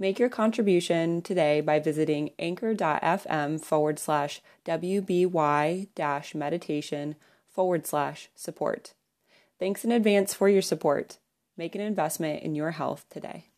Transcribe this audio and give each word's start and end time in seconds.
Make 0.00 0.18
your 0.18 0.30
contribution 0.30 1.20
today 1.20 1.60
by 1.60 1.78
visiting 1.78 2.30
anchor.fm 2.38 3.60
forward 3.60 3.98
slash 3.98 4.40
WBY 4.64 5.88
dash 5.94 6.34
meditation 6.34 7.16
forward 7.50 7.86
slash 7.86 8.30
support. 8.34 8.94
Thanks 9.58 9.84
in 9.84 9.92
advance 9.92 10.32
for 10.32 10.48
your 10.48 10.62
support. 10.62 11.18
Make 11.58 11.74
an 11.74 11.82
investment 11.82 12.42
in 12.42 12.54
your 12.54 12.70
health 12.70 13.04
today. 13.10 13.48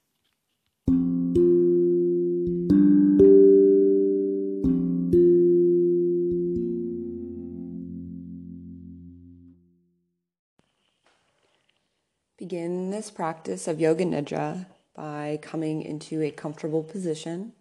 Begin 12.37 12.91
this 12.91 13.13
practice 13.13 13.69
of 13.69 13.79
Yoga 13.79 14.05
Nidra 14.05 14.67
by 14.95 15.39
coming 15.43 15.83
into 15.83 16.23
a 16.23 16.31
comfortable 16.31 16.83
position, 16.83 17.53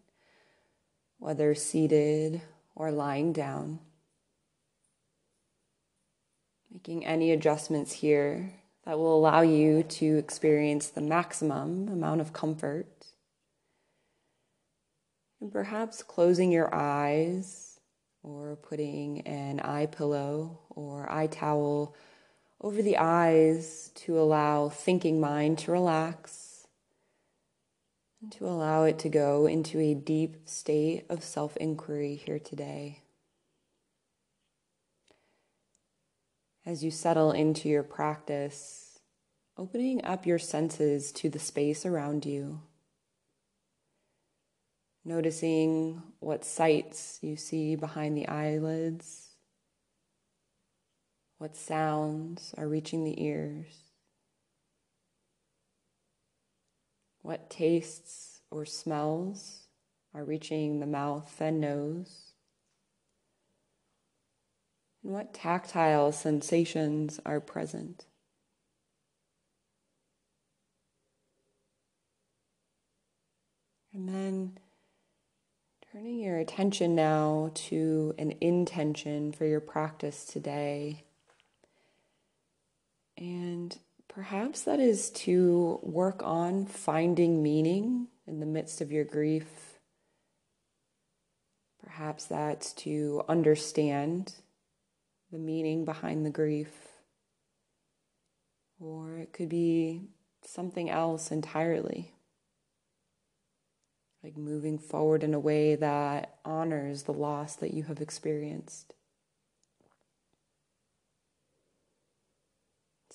whether 1.20 1.55
seated 1.55 2.41
or 2.76 2.91
lying 2.91 3.31
down. 3.34 3.80
Making 6.71 7.05
any 7.05 7.32
adjustments 7.32 7.93
here 7.93 8.54
that 8.85 8.98
will 8.98 9.18
allow 9.18 9.41
you 9.41 9.84
to 9.84 10.18
experience 10.18 10.87
the 10.87 11.02
maximum 11.02 11.87
amount 11.87 12.21
of 12.21 12.34
comfort. 12.34 13.07
And 15.40 15.52
perhaps 15.52 16.04
closing 16.04 16.52
your 16.52 16.74
eyes 16.74 17.79
or 18.24 18.55
putting 18.55 19.21
an 19.21 19.59
eye 19.59 19.87
pillow 19.87 20.59
or 20.70 21.12
eye 21.12 21.27
towel 21.27 21.96
over 22.59 22.82
the 22.82 22.98
eyes 22.98 23.91
to 23.96 24.20
allow 24.20 24.70
thinking 24.70 25.20
mind 25.20 25.57
to 25.59 25.71
relax 25.71 26.40
and 28.22 28.32
to 28.34 28.46
allow 28.46 28.84
it 28.84 29.00
to 29.00 29.10
go 29.10 29.48
into 29.48 29.80
a 29.80 29.94
deep 29.94 30.38
state 30.46 31.05
of 31.10 31.24
self 31.24 31.58
inquiry 31.58 32.16
here 32.16 32.40
today. 32.40 33.02
As 36.66 36.84
you 36.84 36.92
settle 36.92 37.32
into 37.32 37.68
your 37.68 37.84
practice, 37.84 38.99
opening 39.58 40.05
up 40.05 40.27
your 40.27 40.38
senses 40.38 41.12
to 41.14 41.30
the 41.30 41.40
space 41.40 41.86
around 41.86 42.26
you, 42.26 42.62
noticing 45.04 46.04
what 46.20 46.46
sights 46.46 47.18
you 47.24 47.36
see 47.36 47.76
behind 47.76 48.16
the 48.16 48.27
eyelids, 48.27 49.30
what 51.40 51.55
sounds 51.55 52.54
are 52.55 52.68
reaching 52.68 53.04
the 53.04 53.24
ears. 53.24 53.90
What 57.22 57.50
tastes 57.50 58.41
or 58.50 58.66
smells 58.66 59.68
are 60.14 60.24
reaching 60.24 60.80
the 60.80 60.88
mouth 60.88 61.40
and 61.40 61.62
nose? 61.62 62.32
And 65.03 65.14
what 65.14 65.34
tactile 65.34 66.12
sensations 66.12 67.19
are 67.25 67.40
present? 67.40 68.06
And 73.94 74.08
then 74.08 74.58
turning 75.92 76.20
your 76.20 76.38
attention 76.38 76.96
now 76.96 77.52
to 77.54 78.16
an 78.18 78.36
intention 78.40 79.34
for 79.34 79.46
your 79.46 79.60
practice 79.60 80.26
today. 80.26 81.04
And 83.18 83.78
Perhaps 84.14 84.64
that 84.64 84.82
is 84.82 85.10
to 85.12 85.80
work 85.82 86.22
on 86.22 86.66
finding 86.66 87.42
meaning 87.42 88.08
in 88.28 88.42
the 88.42 88.46
midst 88.46 88.82
of 88.82 88.92
your 88.92 89.06
grief. 89.06 89.80
Perhaps 91.82 92.26
that's 92.26 92.74
to 92.74 93.24
understand 93.30 94.34
the 95.32 95.40
meaning 95.40 95.86
behind 95.86 96.26
the 96.26 96.30
grief. 96.30 96.74
Or 98.82 99.18
it 99.18 99.32
could 99.32 99.48
be 99.48 100.10
something 100.44 100.90
else 100.90 101.32
entirely. 101.32 102.14
Like 104.22 104.36
moving 104.36 104.78
forward 104.78 105.24
in 105.24 105.34
a 105.34 105.40
way 105.40 105.76
that 105.76 106.36
honors 106.44 107.04
the 107.04 107.14
loss 107.14 107.56
that 107.56 107.74
you 107.74 107.84
have 107.84 108.02
experienced. 108.02 108.94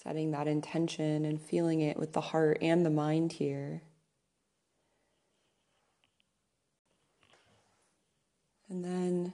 Setting 0.06 0.30
that 0.30 0.46
intention 0.46 1.24
and 1.24 1.40
feeling 1.40 1.80
it 1.80 1.96
with 1.96 2.12
the 2.12 2.20
heart 2.20 2.58
and 2.62 2.86
the 2.86 2.90
mind 2.90 3.32
here. 3.32 3.82
And 8.68 8.84
then 8.84 9.32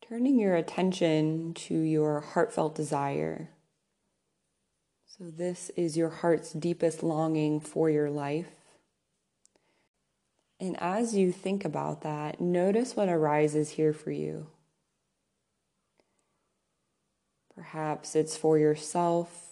turning 0.00 0.38
your 0.38 0.54
attention 0.54 1.52
to 1.54 1.74
your 1.74 2.20
heartfelt 2.20 2.76
desire. 2.76 3.50
So, 5.06 5.24
this 5.30 5.70
is 5.76 5.96
your 5.96 6.10
heart's 6.10 6.52
deepest 6.52 7.02
longing 7.02 7.58
for 7.58 7.90
your 7.90 8.10
life. 8.10 8.50
And 10.60 10.76
as 10.80 11.16
you 11.16 11.32
think 11.32 11.64
about 11.64 12.02
that, 12.02 12.40
notice 12.40 12.94
what 12.94 13.08
arises 13.08 13.70
here 13.70 13.92
for 13.92 14.12
you. 14.12 14.46
Perhaps 17.54 18.14
it's 18.14 18.36
for 18.36 18.58
yourself 18.58 19.47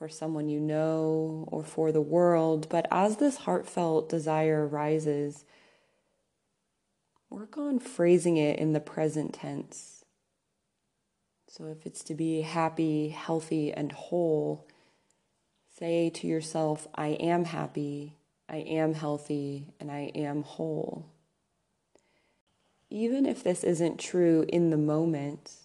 for 0.00 0.08
someone 0.08 0.48
you 0.48 0.58
know 0.58 1.44
or 1.48 1.62
for 1.62 1.92
the 1.92 2.00
world. 2.00 2.66
But 2.70 2.86
as 2.90 3.18
this 3.18 3.36
heartfelt 3.36 4.08
desire 4.08 4.66
arises, 4.66 5.44
work 7.28 7.58
on 7.58 7.78
phrasing 7.78 8.38
it 8.38 8.58
in 8.58 8.72
the 8.72 8.80
present 8.80 9.34
tense. 9.34 10.06
So 11.48 11.66
if 11.66 11.84
it's 11.84 12.02
to 12.04 12.14
be 12.14 12.40
happy, 12.40 13.10
healthy, 13.10 13.74
and 13.74 13.92
whole, 13.92 14.66
say 15.78 16.08
to 16.08 16.26
yourself, 16.26 16.88
I 16.94 17.08
am 17.08 17.44
happy, 17.44 18.16
I 18.48 18.56
am 18.56 18.94
healthy, 18.94 19.66
and 19.78 19.90
I 19.90 20.12
am 20.14 20.44
whole. 20.44 21.10
Even 22.88 23.26
if 23.26 23.44
this 23.44 23.62
isn't 23.62 24.00
true 24.00 24.46
in 24.48 24.70
the 24.70 24.78
moment, 24.78 25.56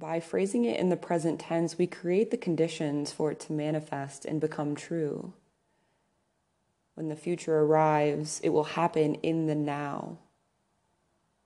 by 0.00 0.18
phrasing 0.18 0.64
it 0.64 0.80
in 0.80 0.88
the 0.88 0.96
present 0.96 1.38
tense, 1.38 1.76
we 1.76 1.86
create 1.86 2.30
the 2.30 2.36
conditions 2.38 3.12
for 3.12 3.30
it 3.30 3.38
to 3.40 3.52
manifest 3.52 4.24
and 4.24 4.40
become 4.40 4.74
true. 4.74 5.34
When 6.94 7.08
the 7.08 7.16
future 7.16 7.60
arrives, 7.60 8.40
it 8.42 8.48
will 8.48 8.64
happen 8.64 9.16
in 9.16 9.46
the 9.46 9.54
now. 9.54 10.16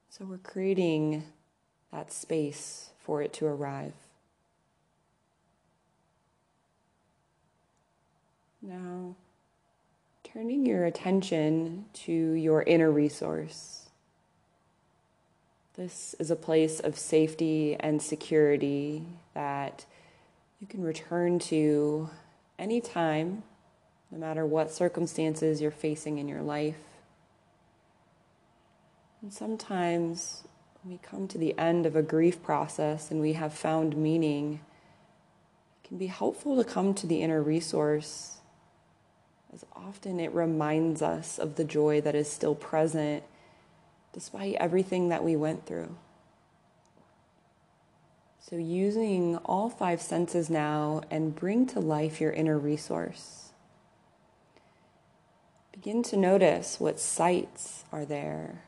So 0.09 0.25
we're 0.25 0.39
creating 0.39 1.25
that 1.93 2.13
space 2.13 2.91
for 3.01 3.21
it 3.21 3.33
to 3.35 3.47
arrive. 3.47 3.93
Now, 8.63 9.17
turning 10.23 10.65
your 10.65 10.85
attention 10.85 11.87
to 11.95 12.13
your 12.13 12.63
inner 12.63 12.91
resource. 12.91 13.84
This 15.77 16.15
is 16.21 16.31
a 16.31 16.37
place 16.37 16.79
of 16.79 16.97
safety 16.97 17.75
and 17.81 18.01
security 18.01 19.03
that 19.35 19.85
you 20.61 20.69
can 20.69 20.85
return 20.85 21.41
to 21.41 22.09
anytime, 22.61 23.43
no 24.13 24.19
matter 24.19 24.47
what 24.47 24.71
circumstances 24.71 25.61
you're 25.61 25.73
facing 25.73 26.19
in 26.19 26.29
your 26.29 26.43
life. 26.43 26.77
And 29.21 29.33
sometimes 29.33 30.45
when 30.81 30.93
we 30.93 30.99
come 30.99 31.27
to 31.27 31.39
the 31.39 31.59
end 31.59 31.87
of 31.87 31.97
a 31.97 32.03
grief 32.03 32.41
process 32.41 33.11
and 33.11 33.21
we 33.21 33.33
have 33.33 33.53
found 33.53 33.97
meaning, 33.97 34.61
it 35.83 35.89
can 35.89 35.99
be 35.99 36.07
helpful 36.07 36.57
to 36.57 36.63
come 36.63 36.95
to 36.95 37.07
the 37.09 37.21
inner 37.21 37.43
resource, 37.43 38.37
as 39.53 39.65
often 39.75 40.21
it 40.21 40.33
reminds 40.33 41.03
us 41.03 41.37
of 41.37 41.57
the 41.57 41.65
joy 41.65 42.01
that 42.01 42.15
is 42.15 42.31
still 42.31 42.55
present 42.55 43.25
despite 44.15 44.55
everything 44.55 45.11
that 45.11 45.25
we 45.25 45.37
went 45.37 45.67
through. 45.67 45.95
So, 48.41 48.57
using 48.57 49.37
all 49.39 49.69
five 49.69 50.01
senses 50.01 50.49
now 50.49 51.03
and 51.11 51.35
bring 51.35 51.67
to 51.69 51.81
life 51.81 52.21
your 52.21 52.31
inner 52.31 52.59
resource. 52.59 53.51
Begin 55.73 56.03
to 56.05 56.17
notice 56.17 56.79
what 56.79 57.01
sights 57.01 57.85
are 57.91 58.05
there. 58.05 58.63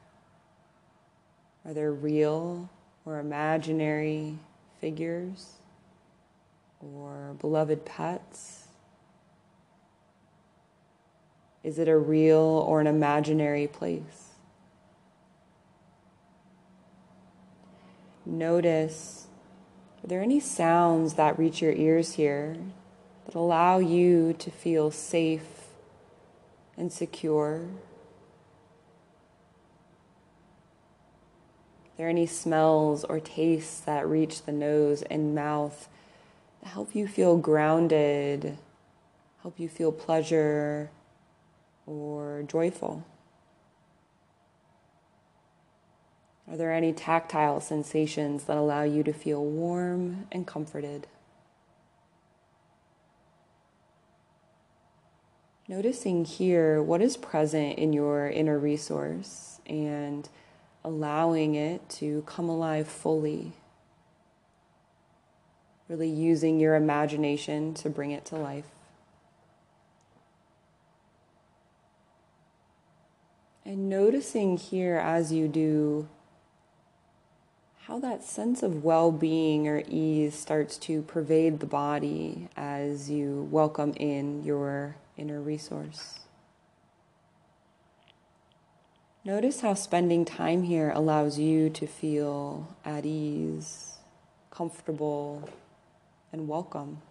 Are 1.65 1.73
there 1.73 1.93
real 1.93 2.69
or 3.05 3.21
imaginary 3.21 4.39
figures 4.81 5.53
or 6.81 7.37
beloved 7.39 7.85
pets? 7.85 8.67
Is 11.63 11.79
it 11.79 11.89
a 11.89 11.97
real 11.97 12.65
or 12.67 12.81
an 12.81 12.87
imaginary 12.87 13.67
place? 13.67 14.26
Notice 18.27 19.29
are 20.03 20.09
there 20.09 20.23
any 20.23 20.41
sounds 20.41 21.15
that 21.15 21.39
reach 21.39 21.63
your 21.63 21.73
ears 21.73 22.15
here 22.15 22.57
that 23.25 23.35
allow 23.35 23.79
you 23.79 24.35
to 24.35 24.51
feel 24.51 24.91
safe 24.91 25.69
and 26.77 26.93
secure? 26.93 27.63
Are 31.85 31.97
there 31.97 32.09
any 32.09 32.27
smells 32.27 33.05
or 33.05 33.21
tastes 33.21 33.81
that 33.81 34.07
reach 34.07 34.43
the 34.43 34.53
nose 34.53 35.03
and 35.03 35.35
mouth 35.35 35.89
that 36.63 36.69
help 36.69 36.95
you 36.95 37.09
feel 37.09 37.37
grounded, 37.37 38.59
help 39.43 39.59
you 39.59 39.69
feel 39.69 39.91
pleasure 39.91 40.91
or 41.87 42.45
joyful? 42.47 43.05
Are 46.49 46.57
there 46.57 46.73
any 46.73 46.93
tactile 46.93 47.61
sensations 47.61 48.45
that 48.45 48.57
allow 48.57 48.83
you 48.83 49.03
to 49.03 49.13
feel 49.13 49.45
warm 49.45 50.29
and 50.31 50.47
comforted? 50.47 51.09
Noticing 55.69 56.25
here 56.25 56.81
what 56.81 57.03
is 57.03 57.17
present 57.17 57.77
in 57.79 57.93
your 57.93 58.29
inner 58.29 58.59
resource 58.59 59.61
and 59.67 60.29
allowing 60.85 61.57
it 61.57 61.89
to 61.89 62.23
come 62.23 62.49
alive 62.49 62.87
fully. 62.87 63.53
Really 65.89 66.09
using 66.09 66.61
your 66.61 66.77
imagination 66.77 67.75
to 67.75 67.91
bring 67.91 68.13
it 68.13 68.25
to 68.27 68.37
life. 68.37 68.67
And 73.65 73.89
noticing 73.89 74.57
here 74.57 74.97
as 74.97 75.33
you 75.33 75.49
do 75.49 76.09
how 77.87 78.01
that 78.01 78.25
sense 78.25 78.65
of 78.65 78.83
well 78.83 79.13
being 79.13 79.69
or 79.69 79.81
ease 79.87 80.35
starts 80.35 80.77
to 80.77 81.03
pervade 81.03 81.61
the 81.61 81.67
body 81.67 82.49
as 82.57 83.09
you 83.09 83.47
welcome 83.49 83.93
in 83.95 84.43
your 84.43 84.97
inner 85.17 85.41
resource. 85.41 86.19
Notice 89.25 89.61
how 89.61 89.75
spending 89.75 90.25
time 90.25 90.65
here 90.65 90.91
allows 90.91 91.39
you 91.39 91.71
to 91.71 91.87
feel 91.87 92.77
at 92.85 93.07
ease, 93.07 93.99
comfortable, 94.51 95.49
and 96.33 96.49
welcome. 96.49 97.03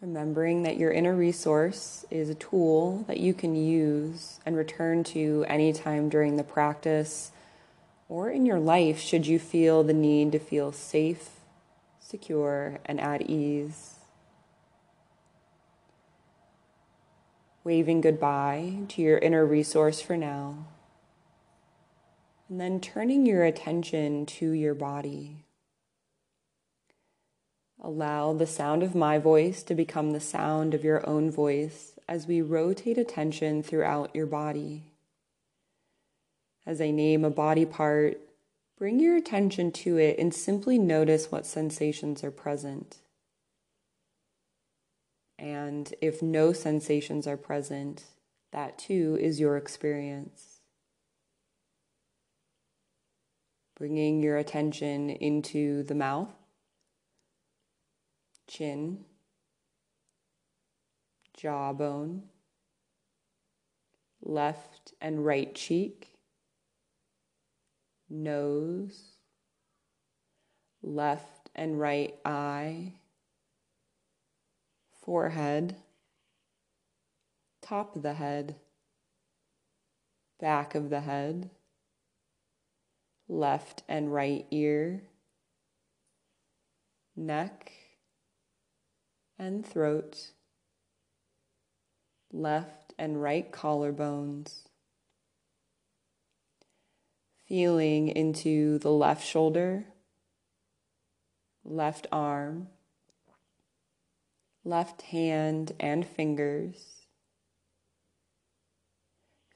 Remembering 0.00 0.62
that 0.62 0.76
your 0.76 0.92
inner 0.92 1.14
resource 1.16 2.04
is 2.08 2.30
a 2.30 2.34
tool 2.36 3.04
that 3.08 3.18
you 3.18 3.34
can 3.34 3.56
use 3.56 4.38
and 4.46 4.56
return 4.56 5.02
to 5.02 5.44
anytime 5.48 6.08
during 6.08 6.36
the 6.36 6.44
practice 6.44 7.32
or 8.08 8.30
in 8.30 8.46
your 8.46 8.60
life 8.60 9.00
should 9.00 9.26
you 9.26 9.40
feel 9.40 9.82
the 9.82 9.92
need 9.92 10.30
to 10.32 10.38
feel 10.38 10.70
safe, 10.70 11.30
secure, 11.98 12.78
and 12.86 13.00
at 13.00 13.22
ease. 13.22 13.96
Waving 17.64 18.00
goodbye 18.00 18.74
to 18.88 19.02
your 19.02 19.18
inner 19.18 19.44
resource 19.44 20.00
for 20.00 20.16
now. 20.16 20.68
And 22.48 22.60
then 22.60 22.80
turning 22.80 23.26
your 23.26 23.44
attention 23.44 24.26
to 24.26 24.52
your 24.52 24.74
body. 24.74 25.44
Allow 27.80 28.32
the 28.32 28.46
sound 28.46 28.82
of 28.82 28.94
my 28.94 29.18
voice 29.18 29.62
to 29.62 29.74
become 29.74 30.10
the 30.10 30.20
sound 30.20 30.74
of 30.74 30.82
your 30.82 31.08
own 31.08 31.30
voice 31.30 31.92
as 32.08 32.26
we 32.26 32.42
rotate 32.42 32.98
attention 32.98 33.62
throughout 33.62 34.14
your 34.14 34.26
body. 34.26 34.82
As 36.66 36.80
I 36.80 36.90
name 36.90 37.24
a 37.24 37.30
body 37.30 37.64
part, 37.64 38.18
bring 38.76 38.98
your 38.98 39.16
attention 39.16 39.70
to 39.72 39.96
it 39.96 40.18
and 40.18 40.34
simply 40.34 40.76
notice 40.76 41.30
what 41.30 41.46
sensations 41.46 42.24
are 42.24 42.32
present. 42.32 42.98
And 45.38 45.94
if 46.00 46.20
no 46.20 46.52
sensations 46.52 47.28
are 47.28 47.36
present, 47.36 48.02
that 48.50 48.76
too 48.76 49.16
is 49.20 49.38
your 49.38 49.56
experience. 49.56 50.60
Bringing 53.76 54.20
your 54.20 54.36
attention 54.36 55.10
into 55.10 55.84
the 55.84 55.94
mouth 55.94 56.34
chin, 58.48 59.04
jawbone, 61.36 62.22
left 64.22 64.94
and 65.00 65.24
right 65.24 65.54
cheek, 65.54 66.14
nose, 68.08 69.12
left 70.82 71.50
and 71.54 71.78
right 71.78 72.14
eye, 72.24 72.94
forehead, 75.02 75.76
top 77.62 77.94
of 77.94 78.02
the 78.02 78.14
head, 78.14 78.56
back 80.40 80.74
of 80.74 80.90
the 80.90 81.00
head, 81.00 81.50
left 83.28 83.82
and 83.88 84.12
right 84.12 84.46
ear, 84.50 85.02
neck, 87.14 87.72
and 89.38 89.64
throat, 89.64 90.32
left 92.32 92.92
and 92.98 93.22
right 93.22 93.52
collarbones, 93.52 94.64
feeling 97.46 98.08
into 98.08 98.78
the 98.78 98.90
left 98.90 99.24
shoulder, 99.24 99.86
left 101.64 102.06
arm, 102.10 102.68
left 104.64 105.02
hand 105.02 105.72
and 105.78 106.06
fingers, 106.06 107.06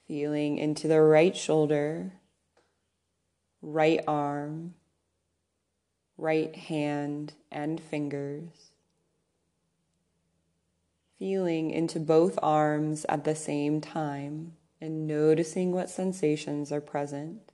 feeling 0.07 0.57
into 0.57 0.87
the 0.87 1.01
right 1.01 1.35
shoulder, 1.35 2.13
right 3.61 3.99
arm, 4.07 4.73
right 6.17 6.55
hand 6.55 7.33
and 7.51 7.81
fingers 7.81 8.72
feeling 11.23 11.71
into 11.71 12.01
both 12.01 12.37
arms 12.43 13.05
at 13.07 13.23
the 13.23 13.33
same 13.33 13.79
time 13.79 14.51
and 14.81 15.07
noticing 15.07 15.71
what 15.71 15.89
sensations 15.89 16.69
are 16.69 16.81
present. 16.81 17.53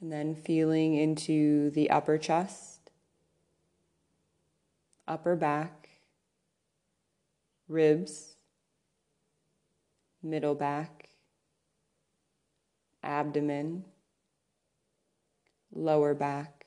And 0.00 0.12
then 0.12 0.36
feeling 0.36 0.94
into 0.94 1.70
the 1.70 1.90
upper 1.90 2.18
chest, 2.18 2.92
upper 5.08 5.34
back, 5.34 5.88
ribs, 7.66 8.36
middle 10.22 10.54
back, 10.54 11.08
abdomen, 13.02 13.86
lower 15.72 16.14
back 16.14 16.57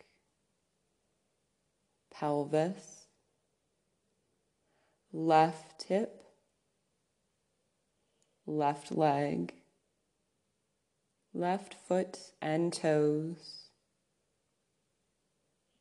pelvis, 2.21 3.07
left 5.11 5.81
hip, 5.87 6.23
left 8.45 8.95
leg, 8.95 9.51
left 11.33 11.73
foot 11.73 12.19
and 12.39 12.71
toes, 12.71 13.69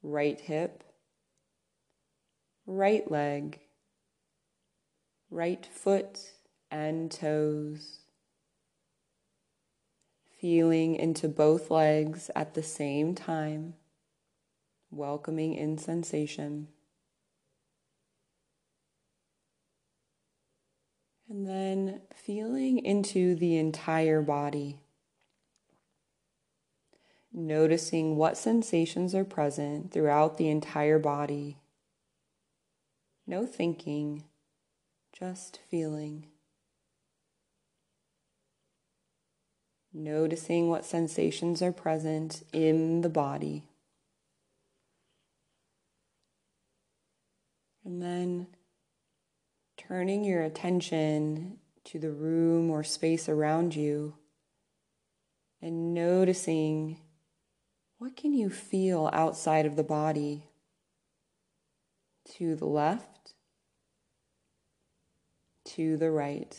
right 0.02 0.40
hip, 0.40 0.82
right 2.64 3.10
leg, 3.10 3.60
right 5.30 5.66
foot 5.66 6.20
and 6.70 7.12
toes. 7.12 7.98
Feeling 10.40 10.96
into 10.96 11.28
both 11.28 11.70
legs 11.70 12.30
at 12.34 12.54
the 12.54 12.62
same 12.62 13.14
time 13.14 13.74
welcoming 14.90 15.54
in 15.54 15.78
sensation. 15.78 16.68
And 21.28 21.46
then 21.46 22.00
feeling 22.14 22.84
into 22.84 23.36
the 23.36 23.56
entire 23.56 24.20
body. 24.20 24.80
Noticing 27.32 28.16
what 28.16 28.36
sensations 28.36 29.14
are 29.14 29.24
present 29.24 29.92
throughout 29.92 30.38
the 30.38 30.48
entire 30.48 30.98
body. 30.98 31.58
No 33.28 33.46
thinking, 33.46 34.24
just 35.12 35.60
feeling. 35.70 36.26
Noticing 39.92 40.68
what 40.68 40.84
sensations 40.84 41.62
are 41.62 41.72
present 41.72 42.42
in 42.52 43.02
the 43.02 43.08
body. 43.08 43.69
And 47.84 48.02
then 48.02 48.48
turning 49.76 50.24
your 50.24 50.42
attention 50.42 51.58
to 51.84 51.98
the 51.98 52.10
room 52.10 52.70
or 52.70 52.82
space 52.82 53.28
around 53.28 53.74
you 53.74 54.14
and 55.62 55.94
noticing 55.94 56.98
what 57.98 58.16
can 58.16 58.32
you 58.32 58.48
feel 58.50 59.10
outside 59.12 59.66
of 59.66 59.76
the 59.76 59.84
body? 59.84 60.44
To 62.36 62.54
the 62.54 62.66
left 62.66 63.10
to 65.76 65.96
the 65.96 66.10
right 66.10 66.58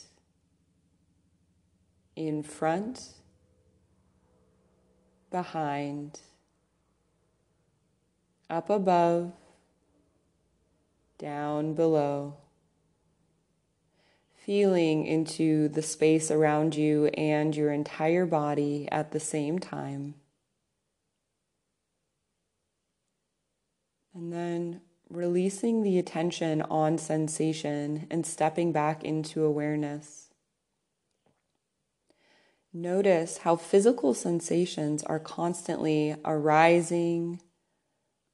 in 2.16 2.42
front 2.44 3.14
behind 5.30 6.20
up 8.50 8.70
above 8.70 9.34
down 11.22 11.74
below 11.76 12.36
feeling 14.46 15.06
into 15.06 15.70
the 15.70 15.82
space 15.82 16.32
around 16.32 16.76
you 16.76 17.06
and 17.08 17.56
your 17.56 17.72
entire 17.72 18.26
body 18.26 18.88
at 18.92 19.12
the 19.12 19.20
same 19.20 19.60
time. 19.60 20.16
And 24.14 24.34
then 24.34 24.82
releasing 25.10 25.84
the 25.84 26.00
attention 26.00 26.62
on 26.64 26.98
sensation 26.98 28.08
and 28.10 28.26
stepping 28.26 28.72
back 28.72 29.04
into 29.04 29.44
awareness. 29.44 30.30
Notice 32.74 33.40
how 33.40 33.56
physical 33.58 34.14
sensations 34.14 35.04
are 35.04 35.20
constantly 35.20 36.16
arising, 36.26 37.42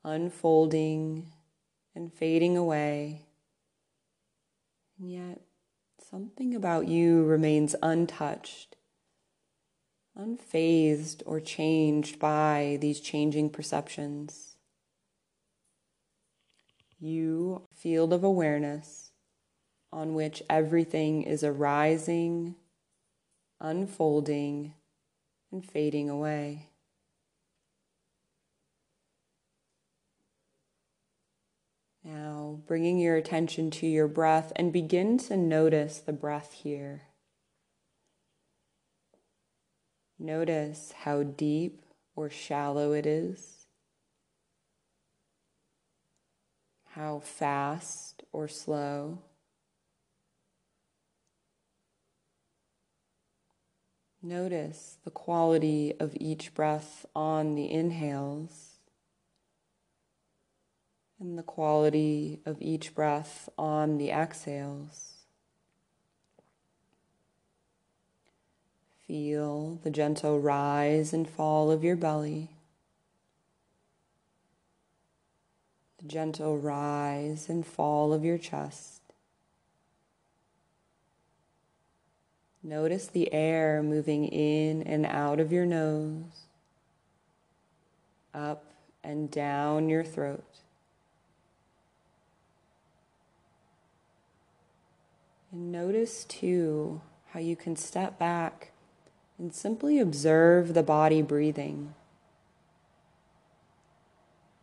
unfolding, 0.04 1.32
and 1.98 2.14
fading 2.14 2.56
away. 2.56 3.26
And 5.00 5.12
yet, 5.12 5.42
something 6.00 6.54
about 6.54 6.88
you 6.88 7.24
remains 7.26 7.76
untouched, 7.82 8.76
unfazed, 10.18 11.24
or 11.26 11.40
changed 11.40 12.20
by 12.20 12.78
these 12.80 13.00
changing 13.00 13.50
perceptions. 13.50 14.58
You, 17.00 17.64
field 17.74 18.14
of 18.14 18.24
awareness 18.24 19.12
on 19.92 20.14
which 20.14 20.44
everything 20.50 21.24
is 21.24 21.44
arising, 21.44 22.56
unfolding, 23.60 24.76
and 25.52 25.66
fading 25.66 26.12
away. 26.12 26.68
Now, 32.08 32.57
bringing 32.68 33.00
your 33.00 33.16
attention 33.16 33.72
to 33.72 33.88
your 33.88 34.08
breath 34.08 34.52
and 34.56 34.74
begin 34.74 35.18
to 35.18 35.38
notice 35.38 36.00
the 36.00 36.14
breath 36.14 36.54
here. 36.54 37.04
Notice 40.20 40.94
how 41.04 41.24
deep 41.24 41.86
or 42.16 42.30
shallow 42.30 42.92
it 42.92 43.06
is, 43.06 43.68
how 46.96 47.20
fast 47.20 48.24
or 48.34 48.48
slow. 48.48 49.20
Notice 54.22 54.98
the 55.06 55.12
quality 55.12 55.94
of 56.00 56.18
each 56.20 56.54
breath 56.54 57.06
on 57.16 57.56
the 57.56 57.72
inhales 57.72 58.67
and 61.20 61.38
the 61.38 61.44
quality 61.44 62.40
of 62.46 62.62
each 62.62 62.94
breath 62.94 63.50
on 63.58 63.98
the 63.98 64.12
exhales. 64.12 65.14
Feel 69.08 69.80
the 69.84 69.90
gentle 69.90 70.40
rise 70.40 71.14
and 71.14 71.28
fall 71.28 71.72
of 71.72 71.84
your 71.84 71.96
belly. 71.96 72.50
The 76.00 76.08
gentle 76.08 76.58
rise 76.58 77.50
and 77.50 77.66
fall 77.66 78.14
of 78.14 78.24
your 78.24 78.38
chest. 78.38 79.02
Notice 82.62 83.08
the 83.08 83.34
air 83.34 83.82
moving 83.82 84.26
in 84.26 84.84
and 84.84 85.06
out 85.06 85.40
of 85.40 85.54
your 85.54 85.66
nose, 85.66 86.48
up 88.34 88.66
and 89.06 89.32
down 89.32 89.88
your 89.88 90.04
throat. 90.04 90.47
And 95.52 95.72
notice 95.72 96.26
too 96.26 97.02
how 97.30 97.40
you 97.40 97.56
can 97.56 97.76
step 97.76 98.20
back 98.20 98.72
and 99.38 99.54
simply 99.54 100.00
observe 100.00 100.74
the 100.74 100.84
body 100.84 101.22
breathing. 101.22 101.94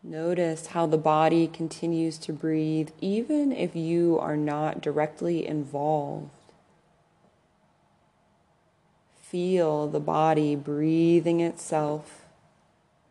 Notice 0.03 0.67
how 0.69 0.87
the 0.87 0.99
body 0.99 1.47
continues 1.47 2.19
to 2.19 2.33
breathe 2.33 2.91
even 3.01 3.53
if 3.53 3.75
you 3.75 4.19
are 4.19 4.37
not 4.37 4.83
directly 4.83 5.47
involved. 5.47 6.29
Feel 9.23 9.89
the 9.89 10.01
body 10.01 10.55
breathing 10.55 11.41
itself 11.41 12.27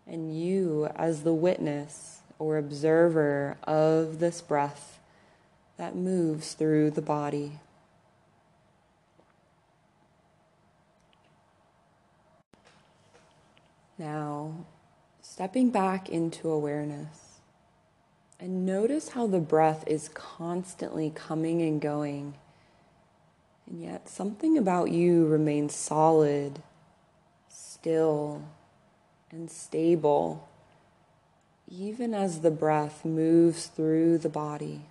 and 0.06 0.40
you 0.40 0.88
as 0.96 1.24
the 1.24 1.34
witness 1.34 2.20
or 2.38 2.58
observer 2.58 3.58
of 3.64 4.20
this 4.20 4.42
breath 4.42 4.93
that 5.78 5.96
moves 5.96 6.54
through 6.54 6.92
the 6.92 7.02
body. 7.02 7.60
Now, 13.98 14.66
stepping 15.22 15.70
back 15.70 16.10
into 16.10 16.50
awareness 16.50 17.40
and 18.40 18.66
notice 18.66 19.10
how 19.10 19.28
the 19.28 19.40
breath 19.40 19.84
is 19.88 20.10
constantly 20.10 21.12
coming 21.16 21.62
and 21.62 21.80
going, 21.80 22.34
and 23.66 23.82
yet 23.82 24.10
something 24.10 24.58
about 24.58 24.92
you 24.92 25.26
remains 25.26 25.74
solid, 25.74 26.62
still, 27.48 28.44
and 29.32 29.50
stable, 29.50 30.50
even 31.70 32.14
as 32.14 32.42
the 32.42 32.52
breath 32.52 33.06
moves 33.06 33.68
through 33.68 34.18
the 34.18 34.30
body. 34.30 34.82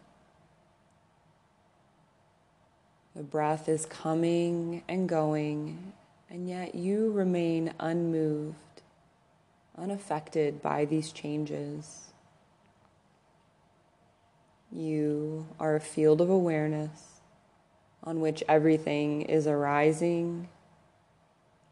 The 3.15 3.23
breath 3.23 3.69
is 3.69 3.85
coming 3.87 4.83
and 4.89 5.09
going, 5.09 5.93
and 6.31 6.49
yet 6.49 6.75
you 6.75 7.13
remain 7.13 7.75
unmoved 7.79 8.57
unaffected 9.77 10.63
by 10.63 10.85
these 10.85 11.13
changes. 11.13 12.13
You 14.71 15.47
are 15.61 15.77
a 15.77 15.81
field 15.81 16.21
of 16.21 16.31
awareness 16.31 17.21
on 18.05 18.21
which 18.21 18.43
everything 18.49 19.23
is 19.23 19.47
arising, 19.47 20.49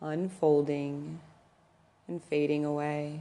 unfolding, 0.01 1.21
and 2.07 2.23
fading 2.23 2.65
away. 2.65 3.21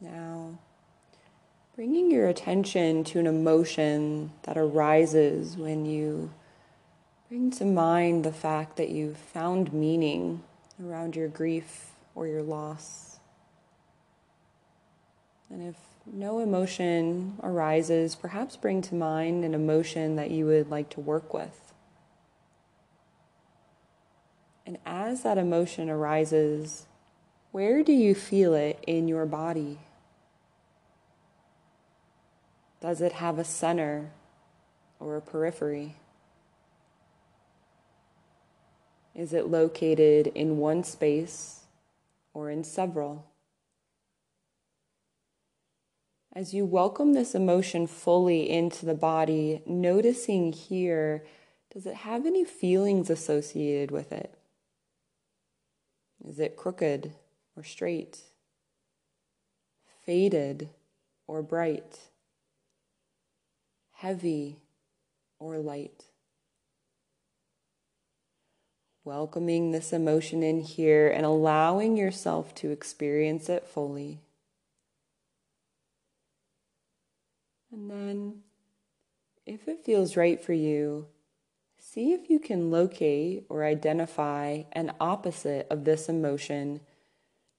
Now, 0.00 0.58
bringing 1.74 2.10
your 2.10 2.28
attention 2.28 3.04
to 3.04 3.18
an 3.18 3.26
emotion 3.26 4.32
that 4.42 4.56
arises 4.56 5.56
when 5.56 5.84
you 5.86 6.30
Bring 7.34 7.50
to 7.50 7.64
mind 7.64 8.22
the 8.22 8.32
fact 8.32 8.76
that 8.76 8.90
you've 8.90 9.16
found 9.16 9.72
meaning 9.72 10.44
around 10.80 11.16
your 11.16 11.26
grief 11.26 11.90
or 12.14 12.28
your 12.28 12.44
loss. 12.44 13.18
And 15.50 15.60
if 15.60 15.74
no 16.06 16.38
emotion 16.38 17.38
arises, 17.42 18.14
perhaps 18.14 18.56
bring 18.56 18.82
to 18.82 18.94
mind 18.94 19.44
an 19.44 19.52
emotion 19.52 20.14
that 20.14 20.30
you 20.30 20.46
would 20.46 20.70
like 20.70 20.90
to 20.90 21.00
work 21.00 21.34
with. 21.34 21.72
And 24.64 24.78
as 24.86 25.24
that 25.24 25.36
emotion 25.36 25.90
arises, 25.90 26.86
where 27.50 27.82
do 27.82 27.92
you 27.92 28.14
feel 28.14 28.54
it 28.54 28.78
in 28.86 29.08
your 29.08 29.26
body? 29.26 29.80
Does 32.84 33.00
it 33.00 33.12
have 33.12 33.38
a 33.38 33.44
center 33.44 34.10
or 35.00 35.16
a 35.16 35.22
periphery? 35.22 35.96
Is 39.14 39.32
it 39.32 39.46
located 39.46 40.26
in 40.26 40.58
one 40.58 40.84
space 40.84 41.60
or 42.34 42.50
in 42.50 42.62
several? 42.62 43.24
As 46.36 46.52
you 46.52 46.66
welcome 46.66 47.14
this 47.14 47.34
emotion 47.34 47.86
fully 47.86 48.50
into 48.50 48.84
the 48.84 48.92
body, 48.92 49.62
noticing 49.64 50.52
here, 50.52 51.24
does 51.72 51.86
it 51.86 51.94
have 51.94 52.26
any 52.26 52.44
feelings 52.44 53.08
associated 53.08 53.90
with 53.90 54.12
it? 54.12 54.34
Is 56.22 56.38
it 56.38 56.54
crooked 56.54 57.12
or 57.56 57.64
straight? 57.64 58.18
Faded 60.04 60.68
or 61.26 61.40
bright? 61.40 62.10
Heavy 64.04 64.58
or 65.38 65.56
light? 65.56 66.04
Welcoming 69.02 69.70
this 69.70 69.94
emotion 69.94 70.42
in 70.42 70.60
here 70.60 71.08
and 71.08 71.24
allowing 71.24 71.96
yourself 71.96 72.54
to 72.56 72.70
experience 72.70 73.48
it 73.48 73.66
fully. 73.66 74.20
And 77.72 77.90
then, 77.90 78.42
if 79.46 79.66
it 79.68 79.86
feels 79.86 80.18
right 80.18 80.38
for 80.38 80.52
you, 80.52 81.06
see 81.78 82.12
if 82.12 82.28
you 82.28 82.38
can 82.38 82.70
locate 82.70 83.46
or 83.48 83.64
identify 83.64 84.64
an 84.72 84.92
opposite 85.00 85.66
of 85.70 85.86
this 85.86 86.10
emotion 86.10 86.80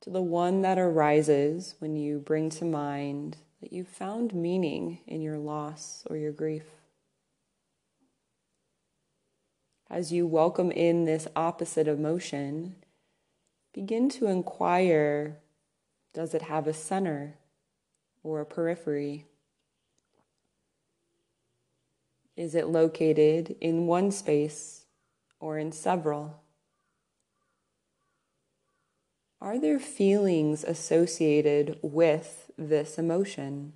to 0.02 0.12
the 0.12 0.22
one 0.22 0.62
that 0.62 0.78
arises 0.78 1.74
when 1.80 1.96
you 1.96 2.20
bring 2.20 2.52
to 2.52 2.66
mind 2.66 3.38
that 3.66 3.74
you 3.74 3.84
found 3.84 4.32
meaning 4.32 5.00
in 5.08 5.22
your 5.22 5.40
loss 5.40 6.04
or 6.08 6.16
your 6.16 6.32
grief. 6.32 6.66
As 9.90 10.12
you 10.12 10.28
welcome 10.28 10.70
in 10.70 11.06
this 11.06 11.28
opposite 11.36 11.88
emotion, 11.88 12.76
begin 13.74 14.08
to 14.10 14.28
inquire 14.28 15.40
does 16.14 16.36
it 16.36 16.44
have 16.44 16.68
a 16.68 16.74
center 16.74 17.40
or 18.22 18.40
a 18.40 18.46
periphery? 18.46 19.26
Is 22.38 22.54
it 22.54 22.68
located 22.68 23.56
in 23.60 23.88
one 23.88 24.12
space 24.12 24.86
or 25.40 25.58
in 25.58 25.72
several? 25.72 26.40
Are 29.42 29.58
there 29.60 29.80
feelings 29.80 30.64
associated 30.64 31.80
with 31.82 32.45
this 32.58 32.98
emotion? 32.98 33.74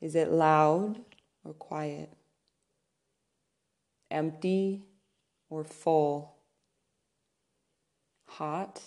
Is 0.00 0.14
it 0.14 0.30
loud 0.30 1.00
or 1.44 1.52
quiet? 1.54 2.12
Empty 4.10 4.82
or 5.48 5.64
full? 5.64 6.36
Hot 8.26 8.82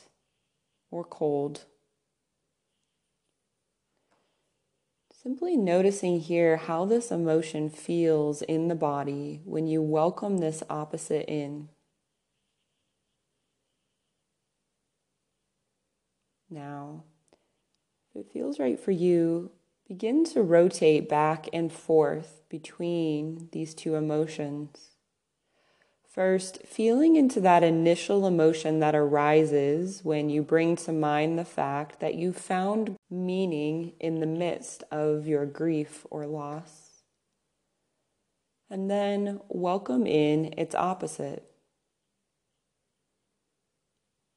or 0.92 1.04
cold? 1.04 1.66
Simply 5.22 5.58
noticing 5.58 6.22
here 6.22 6.56
how 6.56 6.86
this 6.86 7.12
emotion 7.12 7.70
feels 7.70 8.42
in 8.44 8.70
the 8.70 8.76
body 8.76 9.42
when 9.44 9.68
you 9.68 9.82
welcome 9.82 10.38
this 10.38 10.64
opposite 10.70 11.26
in. 11.28 11.68
Now, 16.50 17.04
if 18.14 18.22
it 18.22 18.32
feels 18.32 18.60
right 18.60 18.80
for 18.80 18.92
you, 18.92 19.52
begin 19.88 20.24
to 20.26 20.42
rotate 20.42 21.08
back 21.10 21.48
and 21.54 21.72
forth 21.72 22.42
between 22.50 23.50
these 23.52 23.74
two 23.74 23.96
emotions. 23.96 24.90
First, 26.08 26.64
feeling 26.66 27.16
into 27.16 27.40
that 27.42 27.64
initial 27.64 28.26
emotion 28.26 28.80
that 28.80 28.96
arises 28.96 30.04
when 30.04 30.30
you 30.30 30.42
bring 30.42 30.76
to 30.78 30.92
mind 30.92 31.38
the 31.38 31.46
fact 31.46 32.00
that 32.00 32.16
you 32.16 32.34
found 32.34 32.96
meaning 33.10 33.94
in 34.00 34.20
the 34.20 34.26
midst 34.26 34.84
of 34.92 35.28
your 35.28 35.46
grief 35.46 36.06
or 36.10 36.26
loss. 36.26 37.04
And 38.72 38.90
then 38.90 39.40
welcome 39.50 40.06
in 40.06 40.54
its 40.58 40.74
opposite. 40.76 41.50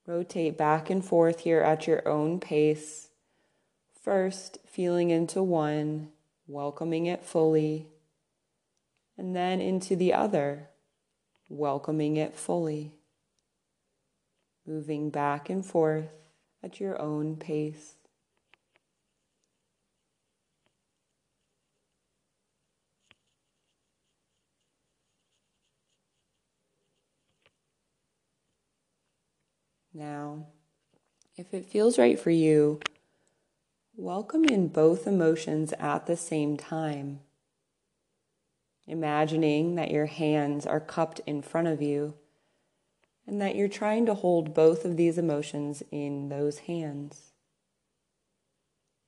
Rotate 0.06 0.58
back 0.58 0.90
and 0.90 1.04
forth 1.04 1.40
here 1.40 1.61
at 1.61 1.87
your 1.87 2.06
own 2.06 2.38
pace. 2.38 3.08
First, 4.02 4.58
feeling 4.66 5.10
into 5.10 5.42
one, 5.44 6.08
welcoming 6.48 7.06
it 7.06 7.22
fully, 7.24 7.86
and 9.16 9.34
then 9.36 9.60
into 9.60 9.94
the 9.94 10.12
other 10.12 10.70
welcoming 11.48 12.16
it 12.16 12.34
fully, 12.34 12.94
moving 14.66 15.10
back 15.10 15.50
and 15.50 15.64
forth 15.64 16.10
at 16.62 16.80
your 16.80 17.00
own 17.00 17.36
pace. 17.36 17.94
Now, 29.94 30.46
if 31.36 31.52
it 31.52 31.66
feels 31.66 31.98
right 31.98 32.18
for 32.18 32.30
you, 32.30 32.80
welcome 33.96 34.44
in 34.46 34.68
both 34.68 35.07
emotions 35.07 35.74
at 35.78 36.07
the 36.07 36.16
same 36.16 36.57
time 36.57 37.20
imagining 38.87 39.74
that 39.74 39.90
your 39.90 40.07
hands 40.07 40.66
are 40.66 40.81
cupped 40.81 41.20
in 41.26 41.42
front 41.42 41.68
of 41.68 41.83
you 41.83 42.14
and 43.26 43.40
that 43.40 43.55
you're 43.55 43.68
trying 43.68 44.07
to 44.07 44.14
hold 44.14 44.55
both 44.55 44.85
of 44.85 44.96
these 44.96 45.18
emotions 45.18 45.83
in 45.90 46.28
those 46.31 46.61
hands. 46.61 47.33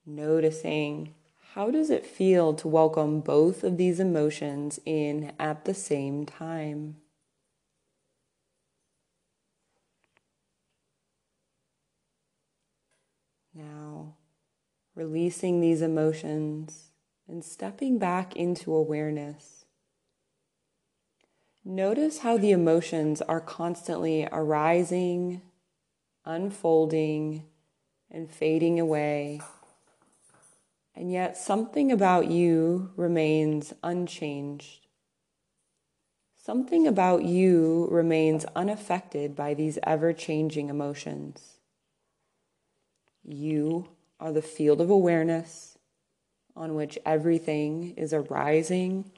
Noticing 0.07 1.15
how 1.55 1.71
does 1.71 1.91
it 1.91 2.07
feel 2.07 2.53
to 2.55 2.69
welcome 2.69 3.21
both 3.21 3.65
of 3.65 3.79
these 3.79 3.99
emotions 3.99 4.79
in 4.85 5.33
at 5.39 5.65
the 5.65 5.75
same 5.75 6.27
time? 6.27 6.97
Now, 13.55 14.15
releasing 14.95 15.61
these 15.61 15.83
emotions 15.83 16.91
and 17.27 17.45
stepping 17.45 17.99
back 17.99 18.37
into 18.37 18.75
awareness. 18.75 19.65
Notice 21.65 22.19
how 22.19 22.37
the 22.37 22.51
emotions 22.51 23.23
are 23.23 23.41
constantly 23.41 24.29
arising, 24.31 25.41
unfolding, 26.25 27.45
and 28.11 28.31
fading 28.31 28.79
away. 28.79 29.41
And 30.95 31.11
yet, 31.11 31.37
something 31.37 31.91
about 31.91 32.31
you 32.31 32.93
remains 32.97 33.73
unchanged. 33.83 34.87
Something 36.37 36.87
about 36.87 37.25
you 37.25 37.89
remains 37.91 38.45
unaffected 38.55 39.35
by 39.35 39.55
these 39.55 39.79
ever 39.85 40.13
changing 40.13 40.69
emotions. 40.69 41.55
You 43.25 43.89
are 44.21 44.33
the 44.33 44.43
field 44.43 44.81
of 44.81 44.91
awareness 44.91 45.77
on 46.57 46.75
which 46.75 46.99
everything 47.05 47.95
is 47.97 48.13
arising, 48.13 49.11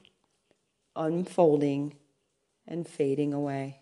unfolding, 0.95 1.95
and 2.67 2.87
fading 2.87 3.33
away. 3.33 3.81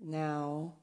Now, 0.00 0.74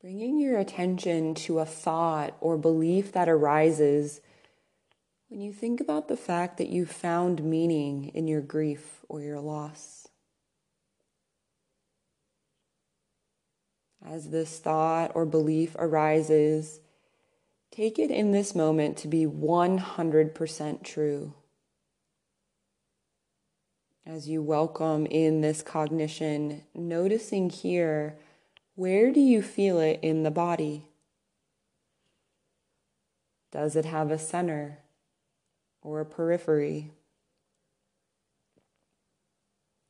bringing 0.00 0.38
your 0.38 0.58
attention 0.58 1.34
to 1.34 1.60
a 1.60 1.64
thought 1.64 2.36
or 2.40 2.58
belief 2.58 3.12
that 3.12 3.28
arises 3.28 4.20
when 5.28 5.40
you 5.40 5.52
think 5.52 5.80
about 5.80 6.08
the 6.08 6.16
fact 6.16 6.58
that 6.58 6.68
you 6.68 6.84
found 6.84 7.42
meaning 7.42 8.10
in 8.12 8.28
your 8.28 8.42
grief 8.42 9.00
or 9.08 9.22
your 9.22 9.40
loss. 9.40 10.01
As 14.06 14.30
this 14.30 14.58
thought 14.58 15.12
or 15.14 15.24
belief 15.24 15.74
arises, 15.78 16.80
Take 17.72 17.98
it 17.98 18.10
in 18.10 18.32
this 18.32 18.54
moment 18.54 18.98
to 18.98 19.08
be 19.08 19.24
100% 19.24 20.82
true. 20.82 21.32
As 24.04 24.28
you 24.28 24.42
welcome 24.42 25.06
in 25.06 25.40
this 25.40 25.62
cognition, 25.62 26.64
noticing 26.74 27.48
here, 27.48 28.18
where 28.74 29.10
do 29.10 29.20
you 29.20 29.40
feel 29.40 29.80
it 29.80 30.00
in 30.02 30.22
the 30.22 30.30
body? 30.30 30.84
Does 33.50 33.74
it 33.74 33.86
have 33.86 34.10
a 34.10 34.18
center 34.18 34.80
or 35.80 36.00
a 36.00 36.06
periphery? 36.06 36.90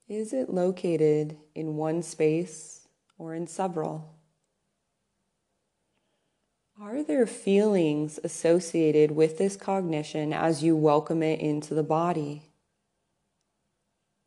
Is 0.07 0.33
it 0.33 0.51
located 0.51 1.37
in 1.57 1.77
one 1.77 2.03
space 2.03 2.82
or 3.22 3.35
in 3.35 3.46
several? 3.46 4.12
Are 6.80 7.04
there 7.04 7.24
feelings 7.24 8.18
associated 8.24 9.12
with 9.12 9.38
this 9.38 9.54
cognition 9.54 10.32
as 10.32 10.64
you 10.64 10.74
welcome 10.74 11.22
it 11.22 11.38
into 11.38 11.72
the 11.72 11.85
body? 11.85 12.42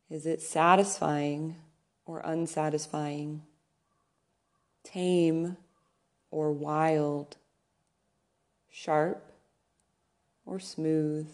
Is 0.08 0.24
it 0.24 0.40
satisfying 0.40 1.56
or 2.06 2.20
unsatisfying? 2.20 3.42
Tame 4.82 5.58
or 6.30 6.52
wild, 6.52 7.36
sharp 8.70 9.30
or 10.46 10.58
smooth. 10.58 11.28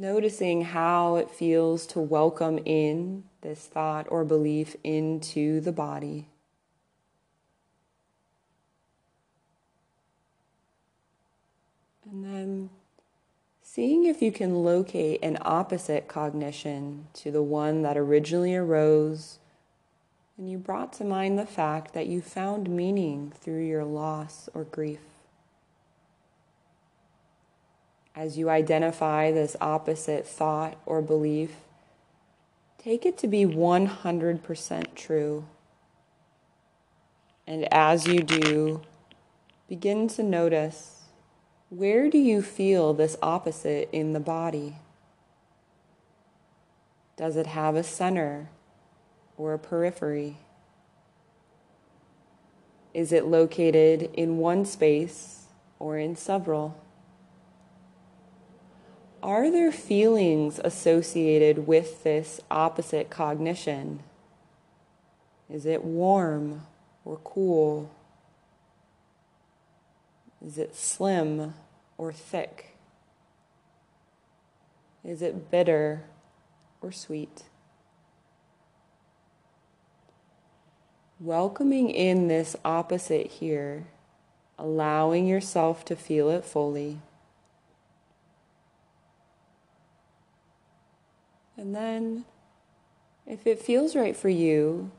Noticing 0.00 0.62
how 0.62 1.16
it 1.16 1.30
feels 1.30 1.86
to 1.88 2.00
welcome 2.00 2.58
in 2.64 3.24
this 3.42 3.66
thought 3.66 4.06
or 4.08 4.24
belief 4.24 4.74
into 4.82 5.60
the 5.60 5.72
body. 5.72 6.30
And 12.10 12.24
then 12.24 12.70
seeing 13.62 14.06
if 14.06 14.22
you 14.22 14.32
can 14.32 14.64
locate 14.64 15.22
an 15.22 15.36
opposite 15.42 16.08
cognition 16.08 17.08
to 17.12 17.30
the 17.30 17.42
one 17.42 17.82
that 17.82 17.98
originally 17.98 18.56
arose 18.56 19.38
when 20.38 20.48
you 20.48 20.56
brought 20.56 20.94
to 20.94 21.04
mind 21.04 21.38
the 21.38 21.44
fact 21.44 21.92
that 21.92 22.06
you 22.06 22.22
found 22.22 22.70
meaning 22.70 23.34
through 23.38 23.66
your 23.66 23.84
loss 23.84 24.48
or 24.54 24.64
grief. 24.64 25.09
As 28.14 28.36
you 28.36 28.50
identify 28.50 29.30
this 29.30 29.56
opposite 29.60 30.26
thought 30.26 30.76
or 30.84 31.00
belief, 31.00 31.52
take 32.78 33.06
it 33.06 33.16
to 33.18 33.28
be 33.28 33.44
100% 33.44 34.94
true. 34.94 35.44
And 37.46 37.72
as 37.72 38.06
you 38.06 38.22
do, 38.22 38.82
begin 39.68 40.08
to 40.08 40.22
notice 40.22 41.04
where 41.68 42.10
do 42.10 42.18
you 42.18 42.42
feel 42.42 42.92
this 42.92 43.16
opposite 43.22 43.88
in 43.92 44.12
the 44.12 44.20
body? 44.20 44.76
Does 47.16 47.36
it 47.36 47.46
have 47.46 47.76
a 47.76 47.84
center 47.84 48.48
or 49.36 49.54
a 49.54 49.58
periphery? 49.58 50.38
Is 52.92 53.12
it 53.12 53.26
located 53.26 54.10
in 54.14 54.38
one 54.38 54.64
space 54.64 55.44
or 55.78 55.96
in 55.96 56.16
several? 56.16 56.76
Are 59.22 59.50
there 59.50 59.70
feelings 59.70 60.58
associated 60.64 61.66
with 61.66 62.04
this 62.04 62.40
opposite 62.50 63.10
cognition? 63.10 64.00
Is 65.50 65.66
it 65.66 65.84
warm 65.84 66.62
or 67.04 67.18
cool? 67.22 67.90
Is 70.44 70.56
it 70.56 70.74
slim 70.74 71.52
or 71.98 72.12
thick? 72.12 72.76
Is 75.04 75.20
it 75.20 75.50
bitter 75.50 76.04
or 76.80 76.90
sweet? 76.90 77.42
Welcoming 81.18 81.90
in 81.90 82.28
this 82.28 82.56
opposite 82.64 83.26
here, 83.26 83.84
allowing 84.58 85.26
yourself 85.26 85.84
to 85.86 85.96
feel 85.96 86.30
it 86.30 86.46
fully. 86.46 87.00
And 91.60 91.74
then, 91.74 92.24
if 93.26 93.46
it 93.46 93.60
feels 93.60 93.94
right 93.94 94.16
for 94.16 94.30
you, 94.30 94.90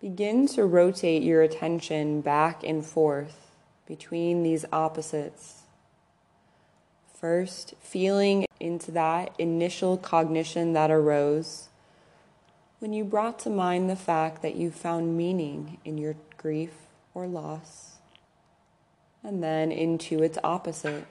begin 0.00 0.48
to 0.48 0.64
rotate 0.64 1.22
your 1.22 1.40
attention 1.40 2.20
back 2.20 2.64
and 2.64 2.84
forth 2.84 3.52
between 3.86 4.42
these 4.42 4.64
opposites. 4.72 5.62
First, 7.14 7.74
feeling 7.80 8.44
into 8.58 8.90
that 8.90 9.36
initial 9.38 9.96
cognition 9.96 10.72
that 10.72 10.90
arose 10.90 11.68
when 12.80 12.92
you 12.92 13.04
brought 13.04 13.38
to 13.38 13.48
mind 13.48 13.88
the 13.88 13.94
fact 13.94 14.42
that 14.42 14.56
you 14.56 14.72
found 14.72 15.16
meaning 15.16 15.78
in 15.84 15.96
your 15.96 16.16
grief 16.38 16.72
or 17.14 17.28
loss, 17.28 17.98
and 19.22 19.40
then 19.40 19.70
into 19.70 20.24
its 20.24 20.38
opposite. 20.42 21.06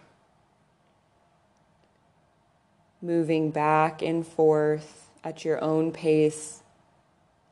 Moving 3.03 3.49
back 3.49 4.03
and 4.03 4.25
forth 4.25 5.09
at 5.23 5.43
your 5.43 5.63
own 5.63 5.91
pace, 5.91 6.61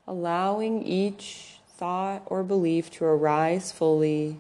allowing 0.08 0.84
each 0.84 1.60
thought 1.76 2.22
or 2.28 2.44
belief 2.44 2.92
to 2.92 3.06
arise 3.06 3.72
fully 3.72 4.40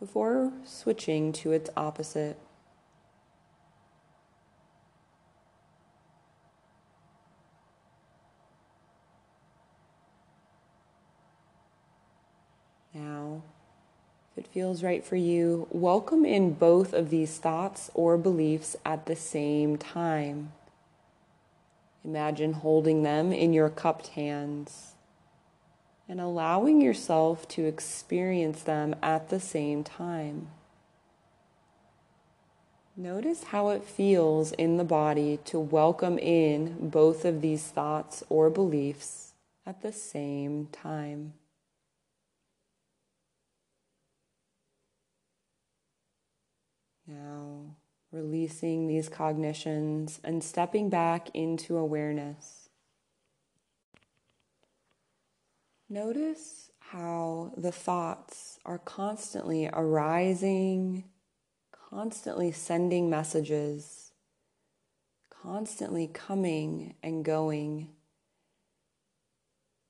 before 0.00 0.52
switching 0.64 1.32
to 1.32 1.52
its 1.52 1.70
opposite. 1.76 2.36
Now, 12.92 13.42
if 14.36 14.44
it 14.44 14.50
feels 14.50 14.82
right 14.82 15.04
for 15.04 15.14
you, 15.14 15.68
welcome 15.70 16.24
in 16.24 16.54
both 16.54 16.92
of 16.92 17.10
these 17.10 17.38
thoughts 17.38 17.88
or 17.94 18.18
beliefs 18.18 18.74
at 18.84 19.06
the 19.06 19.14
same 19.14 19.76
time. 19.76 20.50
Imagine 22.04 22.54
holding 22.54 23.04
them 23.04 23.32
in 23.32 23.52
your 23.52 23.70
cupped 23.70 24.08
hands 24.08 24.94
and 26.08 26.20
allowing 26.20 26.80
yourself 26.80 27.46
to 27.46 27.64
experience 27.64 28.62
them 28.62 28.96
at 29.02 29.28
the 29.28 29.38
same 29.38 29.84
time. 29.84 30.48
Notice 32.96 33.44
how 33.44 33.68
it 33.68 33.84
feels 33.84 34.50
in 34.52 34.78
the 34.78 34.84
body 34.84 35.38
to 35.44 35.60
welcome 35.60 36.18
in 36.18 36.90
both 36.90 37.24
of 37.24 37.40
these 37.40 37.62
thoughts 37.62 38.24
or 38.28 38.50
beliefs 38.50 39.32
at 39.64 39.82
the 39.82 39.92
same 39.92 40.66
time. 40.72 41.34
Now, 47.06 47.76
releasing 48.10 48.86
these 48.86 49.08
cognitions 49.08 50.20
and 50.24 50.42
stepping 50.42 50.88
back 50.88 51.28
into 51.34 51.76
awareness. 51.76 52.68
Notice 55.88 56.70
how 56.78 57.52
the 57.56 57.72
thoughts 57.72 58.58
are 58.64 58.78
constantly 58.78 59.68
arising, 59.70 61.04
constantly 61.90 62.52
sending 62.52 63.10
messages, 63.10 64.12
constantly 65.28 66.06
coming 66.06 66.94
and 67.02 67.24
going. 67.24 67.90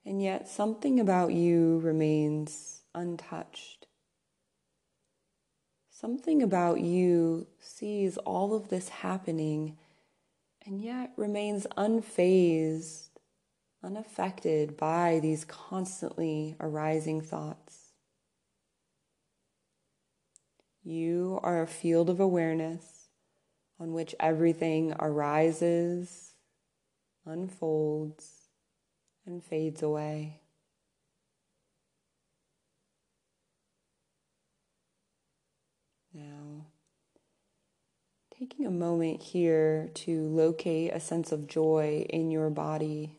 And 0.05 0.21
yet, 0.21 0.49
something 0.49 0.99
about 0.99 1.33
you 1.33 1.79
remains 1.79 2.83
untouched. 2.95 3.84
Something 5.97 6.43
about 6.43 6.81
you 6.81 7.47
sees 7.61 8.17
all 8.19 8.53
of 8.53 8.69
this 8.69 8.89
happening 8.89 9.79
and 10.67 10.83
yet 10.83 11.13
remains 11.17 11.69
unfazed 11.77 13.11
unaffected 13.81 14.77
by 14.77 15.21
these 15.21 15.45
constantly 15.45 16.57
arising 16.59 17.21
thoughts. 17.21 17.93
You 20.83 21.39
are 21.45 21.63
a 21.63 21.67
field 21.69 22.11
of 22.11 22.19
awareness 22.19 23.09
on 23.79 23.93
which 23.93 24.17
everything 24.19 24.95
arises, 24.99 26.33
unfolds, 27.25 28.49
and 29.25 29.45
fades 29.45 29.81
away. 29.81 30.41
Now, 36.15 36.67
taking 38.39 38.65
a 38.65 38.71
moment 38.71 39.23
here 39.23 39.91
to 39.95 40.23
locate 40.29 40.93
a 40.95 41.01
sense 41.01 41.33
of 41.33 41.49
joy 41.49 42.07
in 42.09 42.31
your 42.31 42.49
body 42.49 43.19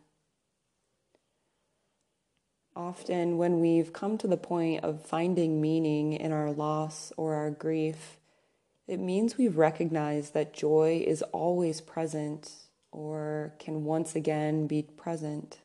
Often, 2.76 3.38
when 3.38 3.62
we've 3.62 3.94
come 3.94 4.18
to 4.18 4.28
the 4.28 4.36
point 4.36 4.84
of 4.84 5.02
finding 5.02 5.62
meaning 5.62 6.12
in 6.12 6.34
our 6.34 6.52
loss 6.52 7.14
or 7.16 7.36
our 7.36 7.50
grief, 7.50 8.18
it 8.86 9.00
means 9.00 9.38
we've 9.38 9.58
recognized 9.58 10.34
that 10.34 10.54
joy 10.54 11.02
is 11.08 11.22
always 11.32 11.80
present 11.80 12.52
or 12.92 13.54
can 13.60 13.86
once 13.86 14.14
again 14.14 14.68
be 14.68 14.82
present. 14.82 15.60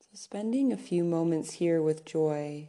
So, 0.00 0.08
spending 0.12 0.70
a 0.70 0.76
few 0.76 1.02
moments 1.02 1.54
here 1.54 1.80
with 1.80 2.04
joy, 2.04 2.68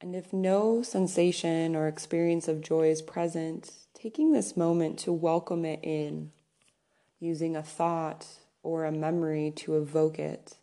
and 0.00 0.14
if 0.14 0.32
no 0.32 0.82
sensation 0.82 1.74
or 1.74 1.88
experience 1.88 2.48
of 2.48 2.60
joy 2.60 2.90
is 2.90 3.00
present, 3.00 3.72
taking 3.94 4.32
this 4.32 4.56
moment 4.56 4.98
to 5.00 5.12
welcome 5.12 5.64
it 5.64 5.80
in, 5.82 6.32
using 7.18 7.56
a 7.56 7.62
thought 7.62 8.26
or 8.62 8.84
a 8.84 8.92
memory 8.92 9.52
to 9.56 9.76
evoke 9.76 10.18
it. 10.18 10.58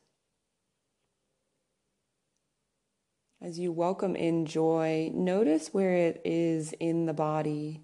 As 3.41 3.59
you 3.59 3.71
welcome 3.71 4.15
in 4.15 4.45
joy, 4.45 5.11
notice 5.13 5.73
where 5.73 5.95
it 5.95 6.21
is 6.23 6.71
in 6.73 7.07
the 7.07 7.13
body. 7.13 7.81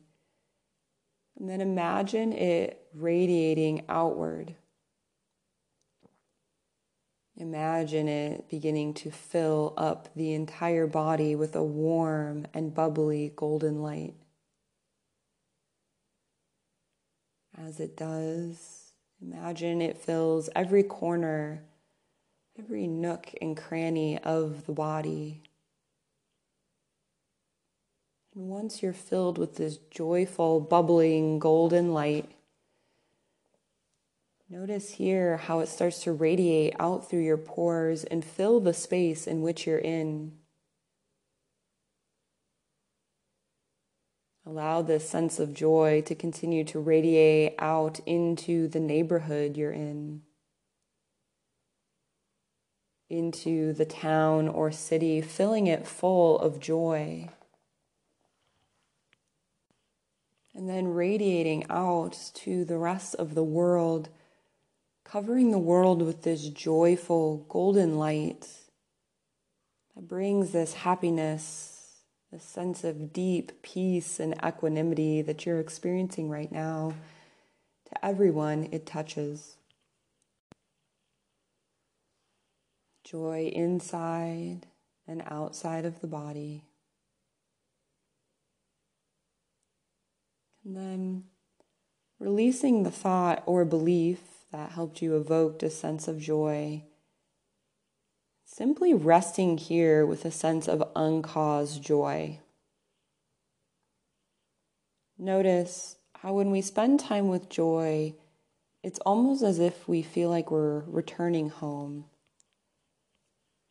And 1.38 1.50
then 1.50 1.62
imagine 1.62 2.32
it 2.32 2.88
radiating 2.94 3.84
outward. 3.90 4.56
Imagine 7.40 8.10
it 8.10 8.50
beginning 8.50 8.94
to 8.96 9.12
fill 9.12 9.74
up 9.78 10.10
the 10.14 10.34
entire 10.34 10.88
body 10.88 11.36
with 11.36 11.56
a 11.56 11.64
warm 11.64 12.46
and 12.54 12.76
bubbly 12.76 13.32
golden 13.34 13.82
light. 13.82 14.14
As 17.58 17.80
it 17.80 17.96
does, 17.96 18.92
imagine 19.22 19.82
it 19.82 19.98
fills 19.98 20.50
every 20.54 20.84
corner, 20.84 21.64
every 22.58 22.88
nook 22.88 23.34
and 23.42 23.56
cranny 23.56 24.20
of 24.20 24.66
the 24.66 24.74
body. 24.74 25.42
And 28.36 28.50
once 28.50 28.84
you're 28.84 28.92
filled 28.92 29.38
with 29.38 29.56
this 29.56 29.78
joyful, 29.90 30.60
bubbling 30.60 31.40
golden 31.40 31.94
light, 31.94 32.30
Notice 34.52 34.94
here 34.94 35.38
how 35.38 35.60
it 35.60 35.68
starts 35.68 36.02
to 36.04 36.12
radiate 36.12 36.76
out 36.80 37.08
through 37.08 37.22
your 37.22 37.38
pores 37.38 38.04
and 38.04 38.26
fill 38.26 38.60
the 38.60 38.74
space 38.74 39.28
in 39.28 39.44
which 39.44 39.68
you're 39.68 39.78
in. 39.78 40.32
Allow 44.48 44.82
this 44.82 45.08
sense 45.08 45.38
of 45.38 45.54
joy 45.54 46.02
to 46.08 46.16
continue 46.16 46.64
to 46.64 46.80
radiate 46.80 47.54
out 47.60 48.00
into 48.08 48.68
the 48.68 48.80
neighborhood 48.80 49.56
you're 49.56 49.72
in, 49.72 50.24
into 53.08 53.72
the 53.74 53.86
town 53.86 54.48
or 54.48 54.72
city, 54.72 55.22
filling 55.22 55.68
it 55.68 55.86
full 55.86 56.40
of 56.40 56.60
joy. 56.60 57.30
And 60.56 60.68
then 60.68 60.88
radiating 60.88 61.68
out 61.70 62.32
to 62.34 62.66
the 62.66 62.80
rest 62.80 63.14
of 63.14 63.36
the 63.36 63.44
world 63.44 64.10
covering 65.12 65.50
the 65.50 65.58
world 65.58 66.04
with 66.04 66.22
this 66.22 66.50
joyful 66.50 67.38
golden 67.50 67.98
light 67.98 68.48
that 69.96 70.08
brings 70.08 70.52
this 70.52 70.76
happiness, 70.76 72.02
this 72.32 72.44
sense 72.44 72.84
of 72.84 73.12
deep 73.12 73.64
peace 73.64 74.20
and 74.20 74.36
equanimity 74.46 75.24
that 75.24 75.46
you're 75.46 75.60
experiencing 75.60 76.30
right 76.30 76.52
now 76.52 76.94
to 77.86 78.06
everyone 78.06 78.70
it 78.72 78.86
touches. 78.86 79.56
Joy 83.04 83.52
inside 83.56 84.68
and 85.08 85.24
outside 85.26 85.86
of 85.86 86.02
the 86.02 86.08
body. 86.08 86.66
And 90.64 90.78
then 90.78 91.24
releasing 92.20 92.84
the 92.84 92.92
thought 92.92 93.42
or 93.48 93.66
belief 93.66 94.20
that 94.52 94.72
helped 94.72 95.02
you 95.02 95.16
evoke 95.16 95.62
a 95.64 95.70
sense 95.70 96.08
of 96.08 96.20
joy. 96.20 96.84
Simply 98.46 98.94
resting 98.94 99.58
here 99.58 100.06
with 100.06 100.26
a 100.26 100.32
sense 100.32 100.68
of 100.68 100.84
uncaused 100.96 101.84
joy. 101.84 102.40
Notice 105.18 105.98
how 106.16 106.34
when 106.34 106.50
we 106.50 106.62
spend 106.62 107.00
time 107.00 107.28
with 107.28 107.50
joy, 107.50 108.16
it's 108.82 109.00
almost 109.00 109.44
as 109.44 109.60
if 109.60 109.88
we 109.88 110.02
feel 110.02 110.30
like 110.30 110.50
we're 110.50 110.80
returning 110.88 111.50
home. 111.50 112.06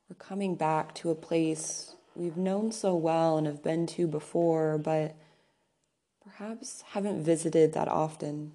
We're 0.09 0.17
coming 0.17 0.55
back 0.55 0.95
to 0.97 1.11
a 1.11 1.15
place 1.15 1.97
we've 2.15 2.37
known 2.37 2.73
so 2.73 2.95
well 2.95 3.39
and 3.39 3.47
have 3.47 3.63
been 3.63 3.87
to 3.87 4.07
before, 4.07 4.79
but 4.79 5.17
perhaps 6.23 6.83
haven't 6.93 7.25
visited 7.25 7.73
that 7.73 7.89
often. 7.89 8.53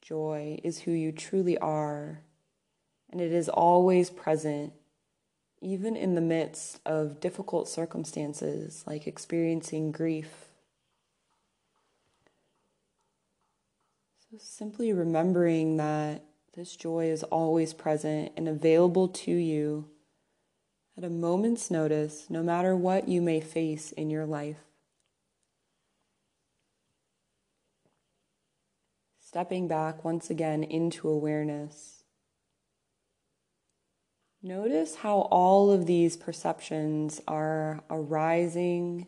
Joy 0.00 0.58
is 0.64 0.80
who 0.80 0.92
you 0.92 1.12
truly 1.12 1.58
are, 1.58 2.20
and 3.10 3.20
it 3.20 3.32
is 3.32 3.48
always 3.48 4.10
present, 4.10 4.72
even 5.60 5.96
in 5.96 6.14
the 6.14 6.20
midst 6.20 6.80
of 6.86 7.20
difficult 7.20 7.68
circumstances 7.68 8.82
like 8.86 9.06
experiencing 9.06 9.92
grief. 9.92 10.46
So, 14.30 14.38
simply 14.38 14.92
remembering 14.92 15.76
that 15.76 16.24
this 16.54 16.76
joy 16.76 17.06
is 17.06 17.22
always 17.24 17.74
present 17.74 18.32
and 18.36 18.48
available 18.48 19.08
to 19.08 19.32
you 19.32 19.88
at 20.96 21.04
a 21.04 21.10
moment's 21.10 21.70
notice, 21.70 22.26
no 22.28 22.42
matter 22.42 22.76
what 22.76 23.08
you 23.08 23.22
may 23.22 23.40
face 23.40 23.92
in 23.92 24.10
your 24.10 24.26
life. 24.26 24.69
Stepping 29.30 29.68
back 29.68 30.04
once 30.04 30.28
again 30.28 30.64
into 30.64 31.08
awareness. 31.08 32.02
Notice 34.42 34.96
how 34.96 35.28
all 35.30 35.70
of 35.70 35.86
these 35.86 36.16
perceptions 36.16 37.20
are 37.28 37.84
arising, 37.88 39.06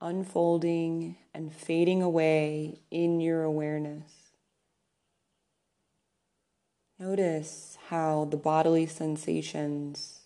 unfolding, 0.00 1.16
and 1.34 1.52
fading 1.52 2.02
away 2.02 2.82
in 2.92 3.18
your 3.18 3.42
awareness. 3.42 4.12
Notice 7.00 7.76
how 7.88 8.26
the 8.26 8.36
bodily 8.36 8.86
sensations, 8.86 10.20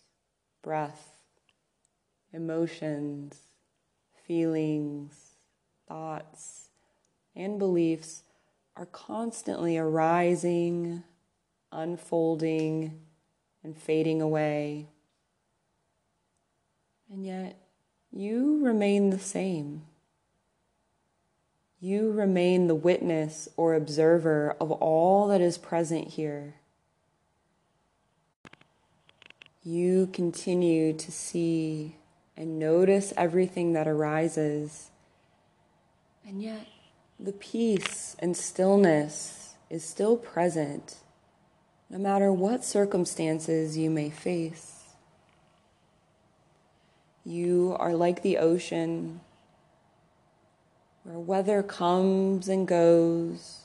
breath, 0.63 1.15
emotions, 2.35 3.39
feelings, 4.27 5.37
thoughts, 5.89 6.69
and 7.35 7.59
beliefs 7.59 8.23
are 8.77 8.87
constantly 8.87 9.79
arising, 9.79 11.03
unfolding, 11.73 13.01
and 13.65 13.77
fading 13.77 14.21
away. 14.21 14.89
And 17.11 17.25
yet, 17.25 17.57
you 18.13 18.63
remain 18.63 19.11
the 19.11 19.19
same. 19.19 19.83
You 21.81 22.11
remain 22.11 22.67
the 22.67 22.75
witness 22.75 23.49
or 23.57 23.75
observer 23.75 24.57
of 24.61 24.71
all 24.73 25.29
that 25.29 25.41
is 25.41 25.59
present 25.59 26.09
here. 26.09 26.55
You 29.63 30.09
continue 30.13 30.93
to 30.93 31.13
see 31.13 31.97
and 32.37 32.59
notice 32.59 33.13
everything 33.17 33.73
that 33.73 33.89
arises. 33.89 34.91
And 36.27 36.43
yet, 36.43 36.67
the 37.19 37.33
peace 37.33 38.15
and 38.19 38.37
stillness 38.37 39.55
is 39.71 39.85
still 39.85 40.17
present 40.17 40.97
no 41.89 41.99
matter 41.99 42.33
what 42.33 42.65
circumstances 42.65 43.79
you 43.79 43.91
may 43.91 44.11
face. 44.11 44.85
You 47.25 47.77
are 47.79 47.95
like 47.95 48.23
the 48.23 48.39
ocean 48.39 49.21
where 51.05 51.19
weather 51.19 51.63
comes 51.63 52.49
and 52.49 52.67
goes, 52.67 53.61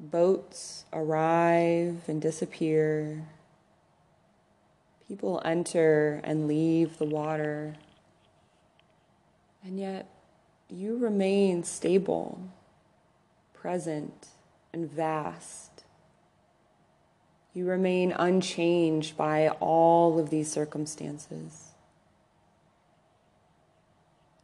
boats 0.00 0.84
arrive 0.92 2.00
and 2.08 2.20
disappear, 2.22 3.26
people 5.06 5.42
enter 5.44 6.20
and 6.24 6.48
leave 6.48 6.96
the 6.96 7.04
water, 7.04 7.76
and 9.62 9.78
yet 9.78 10.08
you 10.70 10.96
remain 10.96 11.64
stable, 11.64 12.38
present, 13.54 14.28
and 14.72 14.90
vast. 14.90 15.84
You 17.54 17.66
remain 17.66 18.12
unchanged 18.12 19.16
by 19.16 19.48
all 19.60 20.18
of 20.18 20.30
these 20.30 20.50
circumstances. 20.50 21.68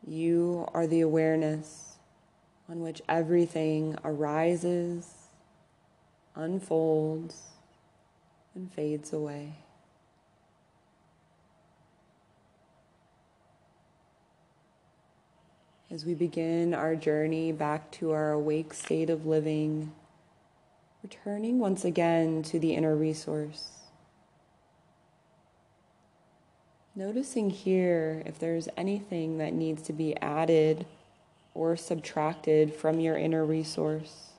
You 0.06 0.68
are 0.74 0.87
the 0.87 1.00
awareness 1.00 1.96
on 2.68 2.80
which 2.80 3.02
everything 3.08 3.96
arises, 4.04 5.08
unfolds, 6.34 7.42
and 8.54 8.72
fades 8.72 9.12
away. 9.12 9.52
As 15.94 16.04
we 16.04 16.12
begin 16.12 16.74
our 16.74 16.96
journey 16.96 17.52
back 17.52 17.88
to 17.92 18.11
our 18.11 18.33
awake 18.33 18.74
state 18.74 19.09
of 19.09 19.26
living, 19.26 19.92
returning 21.04 21.61
once 21.61 21.85
again 21.85 22.42
to 22.42 22.59
the 22.59 22.74
inner 22.74 22.96
resource. 22.96 23.68
Noticing 26.96 27.48
here 27.48 28.24
if 28.26 28.40
there's 28.40 28.68
anything 28.76 29.38
that 29.38 29.52
needs 29.52 29.83
to 29.83 29.92
be 29.92 30.16
added 30.16 30.85
or 31.54 31.76
subtracted 31.76 32.74
from 32.74 32.98
your 32.98 33.16
inner 33.16 33.44
resource. 33.44 34.33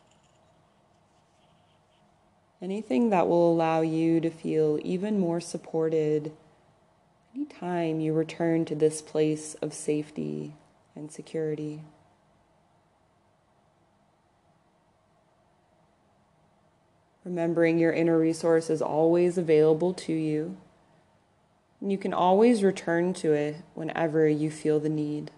Anything 2.62 3.12
that 3.12 3.30
will 3.30 3.50
allow 3.50 3.80
you 3.80 4.20
to 4.20 4.30
feel 4.30 4.78
even 4.84 5.22
more 5.22 5.40
supported 5.40 6.34
anytime 7.34 8.02
you 8.02 8.12
return 8.12 8.66
to 8.66 8.76
this 8.76 9.02
place 9.02 9.54
of 9.62 9.74
safety 9.74 10.52
and 10.96 11.12
security. 11.12 11.84
Remembering 17.26 17.80
your 17.80 17.92
inner 17.92 18.20
resource 18.20 18.70
is 18.70 18.82
always 18.82 19.38
available 19.38 19.94
to 19.94 20.14
you. 20.14 20.58
And 21.82 21.92
you 21.92 21.98
can 21.98 22.14
always 22.14 22.64
return 22.64 23.14
to 23.16 23.34
it 23.34 23.58
whenever 23.74 24.28
you 24.28 24.50
feel 24.52 24.80
the 24.80 24.90
need. 24.90 25.32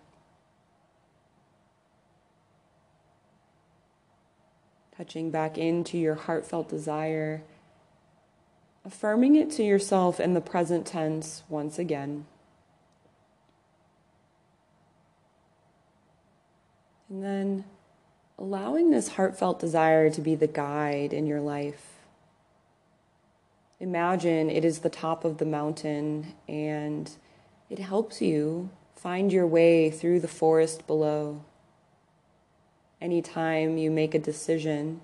Touching 4.95 5.31
back 5.31 5.57
into 5.57 5.97
your 5.97 6.15
heartfelt 6.15 6.69
desire, 6.69 7.43
affirming 8.83 9.35
it 9.35 9.51
to 9.51 9.63
yourself 9.63 10.19
in 10.19 10.33
the 10.33 10.41
present 10.41 10.85
tense 10.85 11.43
once 11.47 11.79
again. 11.79 12.25
And 17.09 17.23
then 17.23 17.65
allowing 18.37 18.91
this 18.91 19.09
heartfelt 19.09 19.59
desire 19.59 20.09
to 20.09 20.21
be 20.21 20.35
the 20.35 20.47
guide 20.47 21.13
in 21.13 21.25
your 21.25 21.41
life. 21.41 21.93
Imagine 23.79 24.49
it 24.49 24.65
is 24.65 24.79
the 24.79 24.89
top 24.89 25.23
of 25.23 25.37
the 25.37 25.45
mountain 25.45 26.33
and 26.47 27.11
it 27.69 27.79
helps 27.79 28.21
you 28.21 28.69
find 28.95 29.31
your 29.31 29.47
way 29.47 29.89
through 29.89 30.19
the 30.19 30.27
forest 30.27 30.87
below. 30.87 31.43
Anytime 32.99 33.77
you 33.77 33.91
make 33.91 34.15
a 34.15 34.19
decision, 34.19 35.01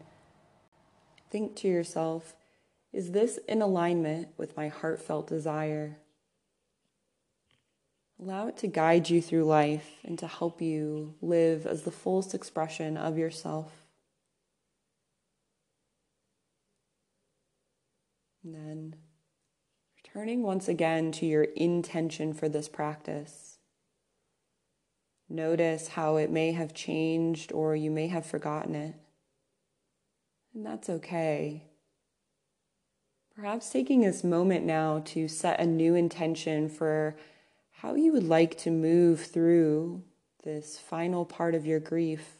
think 1.29 1.55
to 1.57 1.67
yourself, 1.67 2.35
is 2.91 3.11
this 3.11 3.39
in 3.47 3.61
alignment 3.61 4.29
with 4.37 4.57
my 4.57 4.67
heartfelt 4.67 5.27
desire? 5.27 5.97
Allow 8.23 8.47
it 8.47 8.57
to 8.57 8.67
guide 8.67 9.09
you 9.09 9.21
through 9.21 9.43
life 9.43 9.97
and 10.05 10.17
to 10.19 10.27
help 10.27 10.61
you 10.61 11.13
live 11.21 11.67
as 11.67 11.81
the 11.81 11.91
fullest 11.91 12.33
expression 12.33 12.95
of 12.95 13.17
yourself. 13.17 13.73
And 18.41 18.55
then 18.55 18.95
returning 19.97 20.41
once 20.41 20.69
again 20.69 21.11
to 21.13 21.25
your 21.25 21.43
intention 21.43 22.33
for 22.33 22.47
this 22.47 22.69
practice. 22.69 23.57
Notice 25.27 25.89
how 25.89 26.15
it 26.15 26.31
may 26.31 26.53
have 26.53 26.73
changed 26.73 27.51
or 27.51 27.75
you 27.75 27.91
may 27.91 28.07
have 28.07 28.25
forgotten 28.25 28.73
it. 28.73 28.95
And 30.55 30.65
that's 30.65 30.89
okay. 30.89 31.65
Perhaps 33.35 33.69
taking 33.69 33.99
this 33.99 34.23
moment 34.23 34.65
now 34.65 35.01
to 35.07 35.27
set 35.27 35.59
a 35.59 35.65
new 35.65 35.95
intention 35.95 36.69
for 36.69 37.17
how 37.83 37.95
you 37.95 38.13
would 38.13 38.23
like 38.23 38.57
to 38.57 38.71
move 38.71 39.25
through 39.25 40.01
this 40.45 40.79
final 40.79 41.25
part 41.25 41.53
of 41.53 41.65
your 41.65 41.81
grief, 41.81 42.37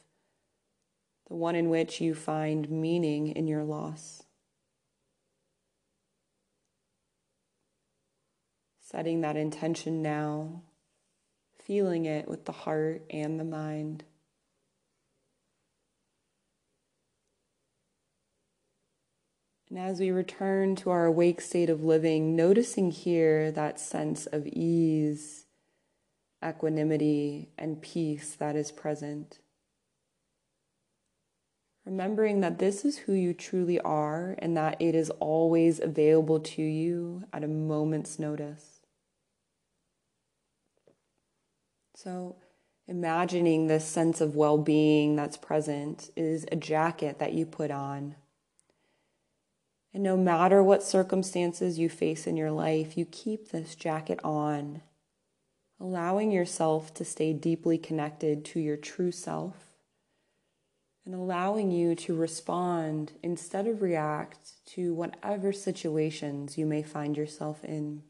the 1.28 1.36
one 1.36 1.54
in 1.54 1.70
which 1.70 2.00
you 2.00 2.16
find 2.16 2.70
meaning 2.70 3.28
in 3.28 3.46
your 3.46 3.66
loss. 3.66 4.24
Setting 8.80 9.20
that 9.20 9.36
intention 9.36 10.02
now, 10.02 10.62
feeling 11.62 12.06
it 12.06 12.26
with 12.30 12.46
the 12.46 12.54
heart 12.54 13.04
and 13.10 13.38
the 13.38 13.44
mind. 13.44 14.06
And 19.74 19.82
as 19.82 20.00
we 20.00 20.12
return 20.12 20.76
to 20.76 20.92
our 20.92 21.06
awake 21.06 21.42
state 21.42 21.68
of 21.68 21.84
living, 21.84 22.36
noticing 22.36 22.92
here 22.92 23.52
that 23.54 23.80
sense 23.80 24.28
of 24.28 24.46
ease, 24.46 25.48
equanimity, 26.46 27.50
and 27.58 27.82
peace 27.82 28.36
that 28.36 28.56
is 28.56 28.72
present. 28.72 29.40
Remembering 31.88 32.42
that 32.42 32.60
this 32.60 32.86
is 32.86 33.00
who 33.00 33.14
you 33.14 33.34
truly 33.34 33.80
are 33.80 34.36
and 34.38 34.56
that 34.56 34.80
it 34.80 34.94
is 34.94 35.10
always 35.20 35.80
available 35.80 36.40
to 36.40 36.62
you 36.62 37.24
at 37.34 37.44
a 37.44 37.48
moment's 37.48 38.20
notice. 38.20 38.82
So, 41.96 42.36
imagining 42.88 43.66
this 43.66 43.88
sense 43.88 44.22
of 44.22 44.36
well 44.36 44.60
being 44.60 45.16
that's 45.16 45.36
present 45.36 46.12
is 46.16 46.46
a 46.52 46.56
jacket 46.56 47.18
that 47.18 47.34
you 47.34 47.48
put 47.48 47.72
on 47.72 48.18
and 49.94 50.02
no 50.02 50.18
matter 50.18 50.64
what 50.64 50.82
circumstances 50.82 51.78
you 51.78 51.88
face 51.88 52.26
in 52.26 52.36
your 52.36 52.52
life, 52.52 52.98
you 52.98 53.06
keep 53.06 53.50
this 53.50 53.76
jacket 53.76 54.20
on, 54.24 54.82
allowing 55.80 56.32
yourself 56.32 56.94
to 56.96 57.06
stay 57.06 57.32
deeply 57.32 57.78
connected 57.78 58.44
to 58.46 58.60
your 58.60 58.78
true 58.78 59.12
self 59.12 59.74
and 61.06 61.14
allowing 61.14 61.70
you 61.70 61.94
to 61.94 62.16
respond 62.16 63.12
instead 63.22 63.68
of 63.68 63.82
react 63.82 64.66
to 64.66 64.94
whatever 64.94 65.52
situations 65.52 66.58
you 66.58 66.66
may 66.66 66.82
find 66.82 67.16
yourself 67.18 67.64
in. 67.64 68.02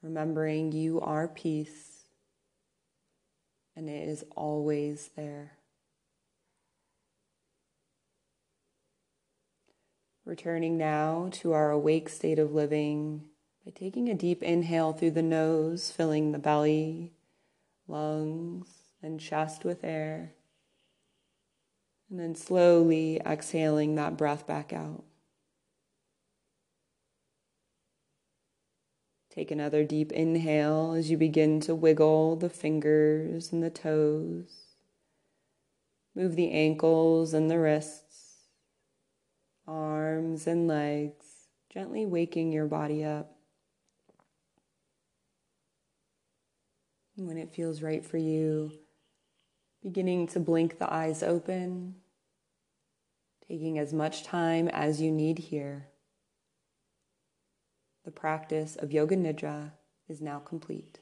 Remembering 0.00 0.72
you 0.72 1.00
are 1.00 1.28
peace 1.28 2.04
and 3.76 3.88
it 3.88 4.08
is 4.08 4.24
always 4.34 5.10
there. 5.16 5.52
Returning 10.24 10.78
now 10.78 11.28
to 11.32 11.52
our 11.52 11.70
awake 11.72 12.08
state 12.08 12.38
of 12.38 12.52
living 12.52 13.24
by 13.64 13.72
taking 13.72 14.08
a 14.08 14.14
deep 14.14 14.42
inhale 14.42 14.92
through 14.92 15.10
the 15.12 15.22
nose, 15.22 15.90
filling 15.90 16.30
the 16.30 16.38
belly, 16.38 17.12
lungs, 17.88 18.68
and 19.02 19.18
chest 19.18 19.64
with 19.64 19.82
air. 19.82 20.34
And 22.08 22.20
then 22.20 22.34
slowly 22.36 23.20
exhaling 23.26 23.96
that 23.96 24.16
breath 24.16 24.46
back 24.46 24.72
out. 24.72 25.04
Take 29.34 29.50
another 29.50 29.82
deep 29.82 30.12
inhale 30.12 30.92
as 30.92 31.10
you 31.10 31.16
begin 31.16 31.58
to 31.60 31.74
wiggle 31.74 32.36
the 32.36 32.50
fingers 32.50 33.50
and 33.50 33.62
the 33.62 33.70
toes. 33.70 34.66
Move 36.14 36.36
the 36.36 36.50
ankles 36.50 37.32
and 37.32 37.50
the 37.50 37.58
wrists 37.58 38.01
arms 39.66 40.46
and 40.46 40.68
legs, 40.68 41.26
gently 41.72 42.06
waking 42.06 42.52
your 42.52 42.66
body 42.66 43.04
up. 43.04 43.36
When 47.16 47.36
it 47.36 47.54
feels 47.54 47.82
right 47.82 48.04
for 48.04 48.16
you, 48.16 48.72
beginning 49.82 50.28
to 50.28 50.40
blink 50.40 50.78
the 50.78 50.92
eyes 50.92 51.22
open, 51.22 51.96
taking 53.48 53.78
as 53.78 53.92
much 53.92 54.24
time 54.24 54.68
as 54.68 55.00
you 55.00 55.10
need 55.10 55.38
here. 55.38 55.88
The 58.04 58.10
practice 58.10 58.76
of 58.76 58.92
Yoga 58.92 59.16
Nidra 59.16 59.72
is 60.08 60.20
now 60.20 60.38
complete. 60.38 61.00